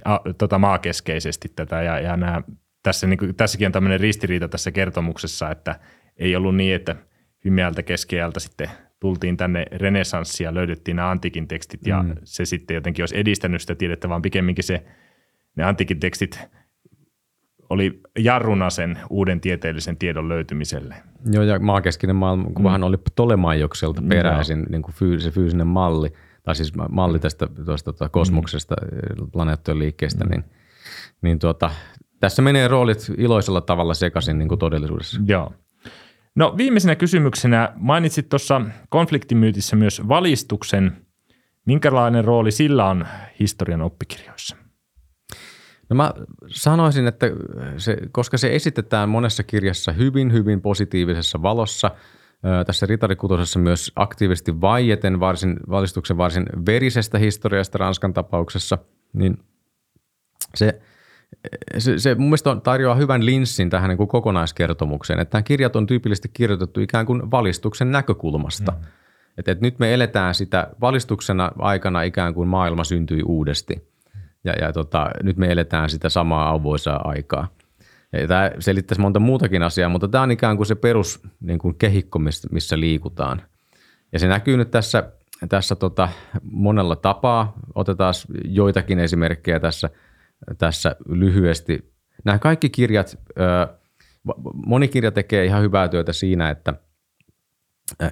a, 0.05 0.19
tota 0.39 0.59
maakeskeisesti 0.59 1.49
tätä 1.57 1.83
ja, 1.83 2.01
ja 2.01 2.17
nämä, 2.17 2.43
tässä, 2.83 3.07
niin 3.07 3.19
kuin, 3.19 3.35
tässäkin 3.35 3.67
on 3.67 3.73
tämmöinen 3.73 4.01
ristiriita 4.01 4.49
tässä 4.49 4.71
kertomuksessa, 4.71 5.51
että 5.51 5.81
ei 6.17 6.37
ollut 6.37 6.57
niin, 6.57 6.75
että 6.75 6.97
hymeältä 7.45 7.83
keskeältä 7.83 8.41
sitten 8.41 8.71
tultiin 9.01 9.37
tänne 9.37 9.67
renesanssia 9.73 10.49
ja 10.49 10.55
löydettiin 10.55 10.97
nämä 10.97 11.11
antiikin 11.11 11.49
tekstit 11.49 11.87
ja 11.87 12.03
mm. 12.03 12.15
se 12.25 12.45
sitten 12.45 12.75
jotenkin 12.75 13.03
olisi 13.03 13.19
edistänyt 13.19 13.61
sitä 13.61 13.75
tiedettä, 13.75 14.09
vaan 14.09 14.23
pikemminkin 14.23 14.65
se, 14.65 14.85
ne 15.57 15.65
antiikin 15.65 16.01
tekstit 16.01 16.41
oli 17.71 18.01
jarruna 18.19 18.71
sen 18.71 18.99
uuden 19.11 19.41
tieteellisen 19.41 19.97
tiedon 19.97 20.29
löytymiselle. 20.29 20.95
Joo, 21.33 21.45
ja 21.45 21.59
maakeskinen 21.59 22.17
maailma, 22.17 22.51
kun 22.55 22.65
mm. 22.65 22.83
oli 22.83 22.97
Tolemaiokselta 23.15 24.03
peräisin 24.09 24.59
no. 24.59 24.67
niin 24.71 24.83
kuin 24.83 24.95
fyys, 24.95 25.25
se 25.25 25.31
fyysinen 25.31 25.67
malli, 25.67 26.13
tai 26.43 26.55
siis 26.55 26.73
malli 26.91 27.19
tästä 27.19 27.47
tuosta, 27.65 27.93
tuota, 27.93 28.09
kosmoksesta, 28.09 28.77
mm. 28.83 29.31
planeettojen 29.31 29.79
liikkeestä, 29.79 30.25
mm. 30.25 30.31
niin, 30.31 30.45
niin 31.23 31.39
tuota, 31.39 31.71
tässä 32.21 32.43
menee 32.43 32.69
roolit 32.69 33.11
iloisella 33.19 33.61
tavalla 33.61 33.95
sekaisin 33.95 34.39
niin 34.39 34.49
kuin 34.49 34.59
todellisuudessa. 34.59 35.21
Joo. 35.27 35.53
No 36.35 36.55
viimeisenä 36.57 36.97
kysymyksenä 36.97 37.73
mainitsit 37.77 38.29
tuossa 38.29 38.63
konfliktimyytissä 38.89 39.77
myös 39.77 40.09
valistuksen. 40.09 41.07
Minkälainen 41.67 42.25
rooli 42.25 42.51
sillä 42.51 42.87
on 42.87 43.07
historian 43.41 43.83
oppikirjoissa? 43.83 44.57
No 45.89 45.97
mä 45.97 46.13
sanoisin, 46.47 47.07
että 47.07 47.27
se, 47.77 47.97
koska 48.13 48.39
se 48.39 48.55
esitetään 48.55 49.09
monessa 49.09 49.43
kirjassa 49.43 49.93
hyvin, 49.93 50.33
hyvin 50.33 50.61
positiivisessa 50.61 51.43
valossa, 51.43 51.91
tässä 52.67 52.87
ritarikutosessa 52.87 53.59
myös 53.59 53.93
aktiivisesti 53.97 54.61
vaieten 54.61 55.21
varsin, 55.21 55.57
valistuksen 55.71 56.17
varsin 56.17 56.47
verisestä 56.67 57.19
historiasta 57.19 57.79
Ranskan 57.79 58.15
tapauksessa, 58.15 58.79
niin 59.13 59.39
se– 60.55 60.81
se, 61.79 61.99
se 61.99 62.15
mun 62.15 62.27
mielestä 62.27 62.51
on, 62.51 62.63
tarjoaa 62.63 62.95
hyvän 62.95 63.27
linssin 63.27 63.71
tähän 63.71 63.89
niin 63.89 63.97
kuin 63.97 64.09
kokonaiskertomukseen, 64.09 65.21
että 65.21 65.39
nämä 65.39 65.43
kirjat 65.43 65.77
on 65.77 65.87
tyypillisesti 65.87 66.31
kirjoitettu 66.33 66.81
ikään 66.81 67.07
kuin 67.07 67.31
valistuksen 67.31 67.93
näkökulmasta. 67.93 68.73
Mm. 68.73 68.79
Että, 69.39 69.53
että 69.53 69.65
nyt 69.65 69.79
me 69.79 69.95
eletään 69.95 70.35
sitä 70.35 70.69
valistuksena 70.81 71.53
aikana 71.59 72.03
ikään 72.03 72.35
kuin 72.35 72.49
maailma 72.49 72.85
syntyi 72.85 73.23
uudesti 73.23 73.89
ja, 74.45 74.53
ja 74.53 74.73
tota, 74.73 75.11
nyt 75.23 75.37
me 75.37 75.53
eletään 75.53 75.91
sitä 75.91 76.09
samaa 76.09 76.49
auvoisaa 76.49 77.09
aikaa. 77.09 77.49
Ja 78.13 78.29
tämä 78.29 78.51
selittäisi 78.59 79.01
monta 79.01 79.21
muutakin 79.21 79.63
asiaa, 79.63 79.89
mutta 79.89 80.09
tämä 80.09 80.23
on 80.23 80.31
ikään 80.31 80.57
kuin 80.57 80.67
se 80.67 80.75
perus 80.75 81.21
niin 81.41 81.59
kuin 81.59 81.75
kehikko, 81.75 82.19
missä 82.51 82.81
liikutaan. 82.81 83.43
Ja 84.13 84.19
se 84.19 84.29
näkyy 84.29 84.57
nyt 84.57 84.71
tässä, 84.71 85.13
tässä 85.49 85.77
tota, 85.77 86.09
monella 86.43 86.97
tapaa. 86.97 87.53
Otetaan 87.75 88.15
joitakin 88.45 88.99
esimerkkejä 88.99 89.61
tässä– 89.61 89.91
tässä 90.59 90.97
lyhyesti. 91.09 91.93
Nämä 92.25 92.39
kaikki 92.39 92.69
kirjat, 92.69 93.19
moni 94.67 94.89
kirja 94.89 95.11
tekee 95.11 95.45
ihan 95.45 95.63
hyvää 95.63 95.89
työtä 95.89 96.13
siinä, 96.13 96.51
että, 96.51 96.75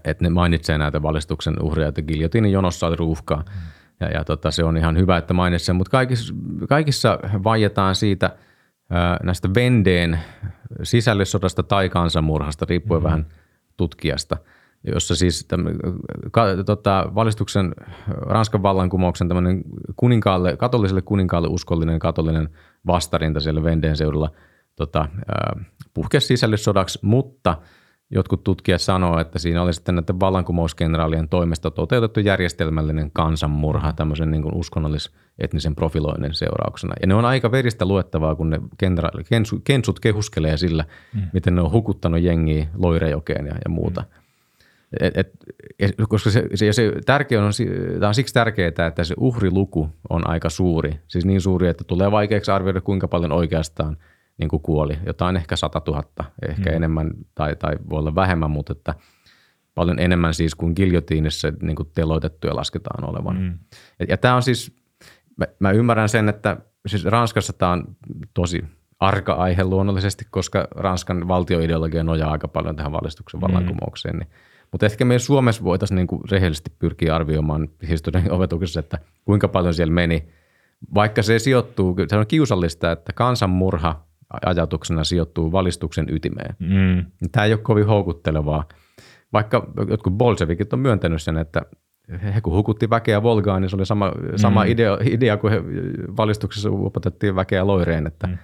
että 0.04 0.24
ne 0.24 0.28
mainitsee 0.28 0.78
näitä 0.78 1.02
valistuksen 1.02 1.62
uhreja, 1.62 1.88
että 1.88 2.02
giljotiinin 2.02 2.52
jonossa 2.52 2.86
oli 2.86 2.96
ruuhkaa. 2.96 3.44
Ja, 4.00 4.08
ja 4.08 4.24
tota, 4.24 4.50
se 4.50 4.64
on 4.64 4.76
ihan 4.76 4.96
hyvä, 4.96 5.16
että 5.16 5.34
mainitsee, 5.34 5.72
mutta 5.72 5.90
kaikissa, 5.90 6.34
kaikissa 6.68 7.18
vaietaan 7.44 7.94
siitä 7.94 8.36
näistä 9.22 9.48
Vendeen 9.54 10.20
sisällissodasta 10.82 11.62
tai 11.62 11.88
kansanmurhasta, 11.88 12.66
riippuen 12.68 13.02
mm-hmm. 13.02 13.10
vähän 13.10 13.26
tutkijasta– 13.76 14.36
jossa 14.84 15.16
siis 15.16 15.44
tämän, 15.44 15.76
ka, 16.30 16.44
tota, 16.66 17.10
valistuksen 17.14 17.74
Ranskan 18.06 18.62
vallankumouksen 18.62 19.28
tämmöinen 19.28 19.62
kuninkaalle, 19.96 20.56
katoliselle 20.56 21.02
kuninkaalle 21.02 21.48
uskollinen 21.48 21.98
katolinen 21.98 22.48
vastarinta 22.86 23.40
siellä 23.40 23.62
Vendeen 23.62 23.96
seudulla 23.96 24.30
tota, 24.76 25.08
puhkesi 25.94 26.26
sisällissodaksi, 26.26 26.98
mutta 27.02 27.56
jotkut 28.10 28.44
tutkijat 28.44 28.80
sanoo, 28.80 29.20
että 29.20 29.38
siinä 29.38 29.62
oli 29.62 29.74
sitten 29.74 29.94
näiden 29.94 30.20
vallankumouskenraalien 30.20 31.28
toimesta 31.28 31.70
toteutettu 31.70 32.20
järjestelmällinen 32.20 33.10
kansanmurha 33.10 33.92
tämmöisen 33.92 34.30
niin 34.30 34.54
uskonnollis-etnisen 34.54 35.74
profiloinnin 35.74 36.34
seurauksena. 36.34 36.94
Ja 37.00 37.06
ne 37.06 37.14
on 37.14 37.24
aika 37.24 37.52
veristä 37.52 37.86
luettavaa, 37.86 38.34
kun 38.34 38.50
ne 38.50 38.60
kenra- 38.84 39.38
kensut 39.64 40.00
kehuskelee 40.00 40.56
sillä, 40.56 40.84
mm. 41.14 41.22
miten 41.32 41.54
ne 41.54 41.60
on 41.60 41.72
hukuttanut 41.72 42.20
jengiä 42.20 42.66
loirejokeen 42.74 43.46
ja, 43.46 43.52
ja 43.64 43.70
muuta. 43.70 44.00
Mm. 44.00 44.17
Et, 45.00 45.16
et, 45.16 45.94
koska 46.08 46.30
se, 46.30 46.44
se, 46.54 46.72
se 46.72 46.92
tärkeä 47.06 47.42
on, 47.42 47.52
tämä 47.98 48.08
on 48.08 48.14
siksi 48.14 48.34
tärkeää, 48.34 48.86
että 48.88 49.04
se 49.04 49.14
uhriluku 49.18 49.90
on 50.10 50.30
aika 50.30 50.50
suuri. 50.50 51.00
Siis 51.08 51.24
niin 51.24 51.40
suuri, 51.40 51.68
että 51.68 51.84
tulee 51.84 52.10
vaikeaksi 52.10 52.50
arvioida, 52.50 52.80
kuinka 52.80 53.08
paljon 53.08 53.32
oikeastaan 53.32 53.96
niin 54.38 54.48
kuin 54.48 54.62
kuoli. 54.62 54.98
Jotain 55.06 55.36
ehkä 55.36 55.56
100 55.56 55.82
000, 55.86 56.04
ehkä 56.48 56.70
mm. 56.70 56.76
enemmän 56.76 57.10
tai, 57.34 57.56
tai 57.56 57.76
voi 57.90 57.98
olla 57.98 58.14
vähemmän, 58.14 58.50
mutta 58.50 58.72
että 58.72 58.94
paljon 59.74 59.98
enemmän 59.98 60.34
siis 60.34 60.54
kuin 60.54 60.72
giljotiinissa 60.76 61.52
niin 61.62 61.76
kuin 61.76 61.90
teloitettuja 61.94 62.56
lasketaan 62.56 63.10
olevan. 63.10 63.36
Mm. 63.36 63.58
Ja, 63.98 64.06
ja 64.08 64.16
tämä 64.16 64.34
on 64.34 64.42
siis, 64.42 64.76
mä, 65.36 65.46
mä 65.58 65.70
ymmärrän 65.70 66.08
sen, 66.08 66.28
että 66.28 66.56
siis 66.86 67.04
Ranskassa 67.04 67.52
tämä 67.52 67.72
on 67.72 67.96
tosi 68.34 68.64
arka 69.00 69.32
aihe 69.32 69.64
luonnollisesti, 69.64 70.24
koska 70.30 70.68
Ranskan 70.70 71.28
valtioideologia 71.28 72.04
nojaa 72.04 72.32
aika 72.32 72.48
paljon 72.48 72.76
tähän 72.76 72.92
valistuksen 72.92 73.40
mm. 73.40 73.42
vallankumoukseen, 73.42 74.18
niin– 74.18 74.28
mutta 74.72 74.86
ehkä 74.86 75.04
meidän 75.04 75.20
Suomessa 75.20 75.64
voitaisiin 75.64 75.96
niin 75.96 76.06
kuin 76.06 76.22
rehellisesti 76.30 76.72
pyrkiä 76.78 77.14
arvioimaan 77.14 77.68
historian 77.88 78.30
opetuksessa, 78.36 78.80
että 78.80 78.98
kuinka 79.24 79.48
paljon 79.48 79.74
siellä 79.74 79.92
meni. 79.92 80.28
Vaikka 80.94 81.22
se 81.22 81.38
sijoittuu, 81.38 81.96
se 82.08 82.16
on 82.16 82.26
kiusallista, 82.26 82.92
että 82.92 83.12
kansanmurha 83.12 84.04
ajatuksena 84.46 85.04
sijoittuu 85.04 85.52
valistuksen 85.52 86.06
ytimeen. 86.10 86.56
Mm. 86.58 87.04
Tämä 87.32 87.44
ei 87.44 87.52
ole 87.52 87.60
kovin 87.60 87.86
houkuttelevaa. 87.86 88.64
Vaikka 89.32 89.70
jotkut 89.88 90.12
bolsevikit 90.12 90.72
on 90.72 90.78
myöntänyt 90.78 91.22
sen, 91.22 91.36
että 91.36 91.62
he 92.34 92.40
kun 92.40 92.52
hukutti 92.52 92.90
väkeä 92.90 93.22
Volgaan, 93.22 93.62
niin 93.62 93.70
se 93.70 93.76
oli 93.76 93.86
sama, 93.86 94.12
sama 94.36 94.64
mm. 94.64 94.70
idea, 94.70 94.98
idea 95.04 95.36
kuin 95.36 95.52
he 95.52 95.62
valistuksessa 96.16 96.70
opetettiin 96.70 97.36
väkeä 97.36 97.66
loireen, 97.66 98.06
että 98.06 98.26
mm. 98.26 98.38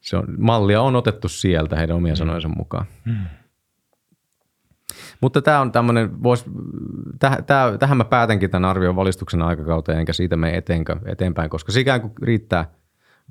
se 0.00 0.16
on, 0.16 0.24
mallia 0.38 0.82
on 0.82 0.96
otettu 0.96 1.28
sieltä 1.28 1.76
heidän 1.76 1.96
omien 1.96 2.14
mm. 2.14 2.16
sanojensa 2.16 2.48
mukaan. 2.48 2.86
Mm. 3.04 3.16
Mutta 5.20 5.42
tämä 5.42 5.60
on 5.60 5.72
tämmöinen, 5.72 6.22
vois, 6.22 6.44
täh, 7.18 7.36
täh, 7.46 7.78
tähän 7.78 7.96
mä 7.96 8.04
päätänkin 8.04 8.50
tämän 8.50 8.70
arvion 8.70 8.96
valistuksen 8.96 9.42
aikakauteen, 9.42 9.98
enkä 9.98 10.12
siitä 10.12 10.36
mene 10.36 10.62
eteenpäin, 11.06 11.50
koska 11.50 11.72
se 11.72 11.80
ikään 11.80 12.00
kuin 12.00 12.12
riittää 12.22 12.70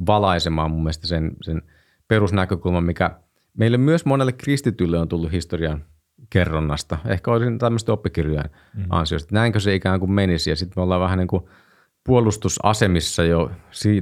valaisemaan 0.05 0.71
mun 0.71 0.83
mielestä 0.83 1.07
sen, 1.07 1.31
sen 1.41 1.61
perusnäkökulman, 2.07 2.83
mikä 2.83 3.11
meille 3.57 3.77
myös 3.77 4.05
monelle 4.05 4.31
kristitylle 4.31 4.99
on 4.99 5.07
tullut 5.07 5.31
historian 5.31 5.85
kerronnasta. 6.29 6.97
Ehkä 7.05 7.31
olisi 7.31 7.57
tämmöistä 7.59 7.93
oppikirjojen 7.93 8.49
mm. 8.75 8.85
ansiosta. 8.89 9.35
Näinkö 9.35 9.59
se 9.59 9.75
ikään 9.75 9.99
kuin 9.99 10.11
menisi 10.11 10.49
ja 10.49 10.55
sitten 10.55 10.73
me 10.81 10.83
ollaan 10.83 11.01
vähän 11.01 11.17
niin 11.17 11.27
kuin 11.27 11.43
puolustusasemissa 12.03 13.23
jo 13.23 13.51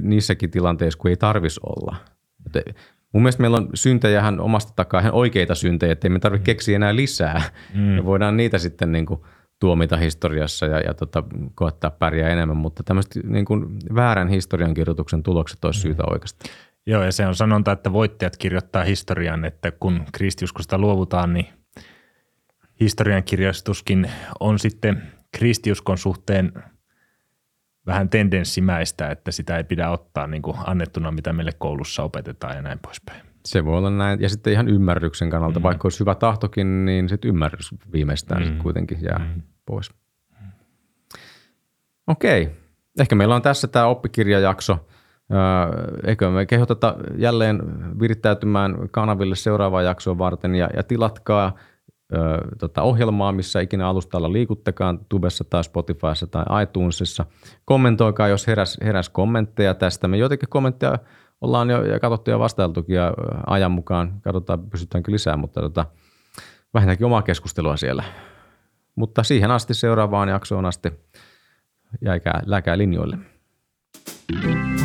niissäkin 0.02 0.50
tilanteissa, 0.50 0.98
kun 0.98 1.10
ei 1.10 1.16
tarvisi 1.16 1.60
olla. 1.66 1.96
Mun 3.12 3.22
mielestä 3.22 3.40
meillä 3.40 3.56
on 3.56 3.68
syntejähän 3.74 4.40
omasta 4.40 4.72
takaa 4.76 5.00
ihan 5.00 5.12
oikeita 5.12 5.54
syntejä, 5.54 5.92
ettei 5.92 6.10
me 6.10 6.18
tarvitse 6.18 6.44
keksiä 6.44 6.76
enää 6.76 6.96
lisää. 6.96 7.42
Mm. 7.74 7.80
Me 7.80 8.04
voidaan 8.04 8.36
niitä 8.36 8.58
sitten 8.58 8.92
niin 8.92 9.06
kuin 9.06 9.20
tuomita 9.60 9.96
historiassa 9.96 10.66
ja, 10.66 10.80
ja 10.80 10.94
tota, 10.94 11.22
koettaa 11.54 11.90
pärjää 11.90 12.30
enemmän, 12.30 12.56
mutta 12.56 12.82
tämmöistä 12.82 13.20
niin 13.24 13.44
kuin 13.44 13.66
väärän 13.94 14.28
historiankirjoituksen 14.28 15.22
tulokset 15.22 15.64
olisi 15.64 15.78
mm. 15.78 15.82
syytä 15.82 16.02
oikeasti. 16.10 16.50
Joo, 16.86 17.02
ja 17.02 17.12
se 17.12 17.26
on 17.26 17.34
sanonta, 17.34 17.72
että 17.72 17.92
voittajat 17.92 18.36
kirjoittaa 18.36 18.84
historian, 18.84 19.44
että 19.44 19.70
kun 19.70 20.04
kristiuskosta 20.12 20.78
luovutaan, 20.78 21.32
niin 21.32 21.46
historiankirjastuskin 22.80 24.10
on 24.40 24.58
sitten 24.58 25.02
kristiuskon 25.32 25.98
suhteen 25.98 26.52
vähän 27.86 28.08
tendenssimäistä, 28.08 29.10
että 29.10 29.30
sitä 29.30 29.56
ei 29.56 29.64
pidä 29.64 29.90
ottaa 29.90 30.26
niin 30.26 30.42
kuin 30.42 30.56
annettuna, 30.66 31.10
mitä 31.10 31.32
meille 31.32 31.52
koulussa 31.58 32.02
opetetaan 32.02 32.56
ja 32.56 32.62
näin 32.62 32.78
poispäin. 32.78 33.22
Se 33.44 33.64
voi 33.64 33.78
olla 33.78 33.90
näin. 33.90 34.20
Ja 34.20 34.28
sitten 34.28 34.52
ihan 34.52 34.68
ymmärryksen 34.68 35.30
kannalta, 35.30 35.58
mm. 35.58 35.62
vaikka 35.62 35.86
olisi 35.86 36.00
hyvä 36.00 36.14
tahtokin, 36.14 36.84
niin 36.84 37.08
sitten 37.08 37.28
ymmärrys 37.28 37.74
viimeistään 37.92 38.42
mm. 38.42 38.46
sit 38.46 38.56
kuitenkin 38.56 38.98
jää 39.02 39.18
mm. 39.18 39.42
pois. 39.66 39.90
Okei. 42.06 42.50
Ehkä 43.00 43.14
meillä 43.14 43.34
on 43.34 43.42
tässä 43.42 43.68
tämä 43.68 43.86
oppikirjajakso. 43.86 44.86
Eikö 46.06 46.30
me 46.30 46.46
kehoteta 46.46 46.96
jälleen 47.16 47.62
virittäytymään 48.00 48.88
kanaville 48.90 49.36
seuraavaa 49.36 49.82
jaksoa 49.82 50.18
varten 50.18 50.54
ja, 50.54 50.68
ja 50.76 50.82
tilatkaa 50.82 51.56
tota 52.58 52.82
ohjelmaa, 52.82 53.32
missä 53.32 53.60
ikinä 53.60 53.88
alustalla 53.88 54.32
liikuttekaan, 54.32 55.00
Tubessa 55.08 55.44
tai 55.44 55.64
Spotifyssa 55.64 56.26
tai 56.26 56.62
iTunesissa. 56.62 57.24
Kommentoikaa, 57.64 58.28
jos 58.28 58.46
heräs, 58.46 58.78
heräs 58.84 59.08
kommentteja 59.08 59.74
tästä. 59.74 60.08
Me 60.08 60.16
jotenkin 60.16 60.48
kommentteja 60.48 60.98
ollaan 61.40 61.70
jo 61.70 61.84
ja 61.84 62.00
katsottu 62.00 62.30
ja 62.30 62.38
vastailtukin 62.38 62.96
ja 62.96 63.12
ajan 63.46 63.72
mukaan 63.72 64.20
katsotaan, 64.20 64.70
pystytäänkö 64.70 65.12
lisää, 65.12 65.36
mutta 65.36 65.60
tota, 65.60 65.86
vähintäänkin 66.74 67.06
omaa 67.06 67.22
keskustelua 67.22 67.76
siellä. 67.76 68.04
Mutta 68.96 69.22
siihen 69.22 69.50
asti 69.50 69.74
seuraavaan 69.74 70.28
jaksoon 70.28 70.64
asti 70.64 70.92
jäikää, 72.00 72.42
läkää 72.46 72.78
linjoille. 72.78 73.18
thank 74.40 74.80
you 74.80 74.81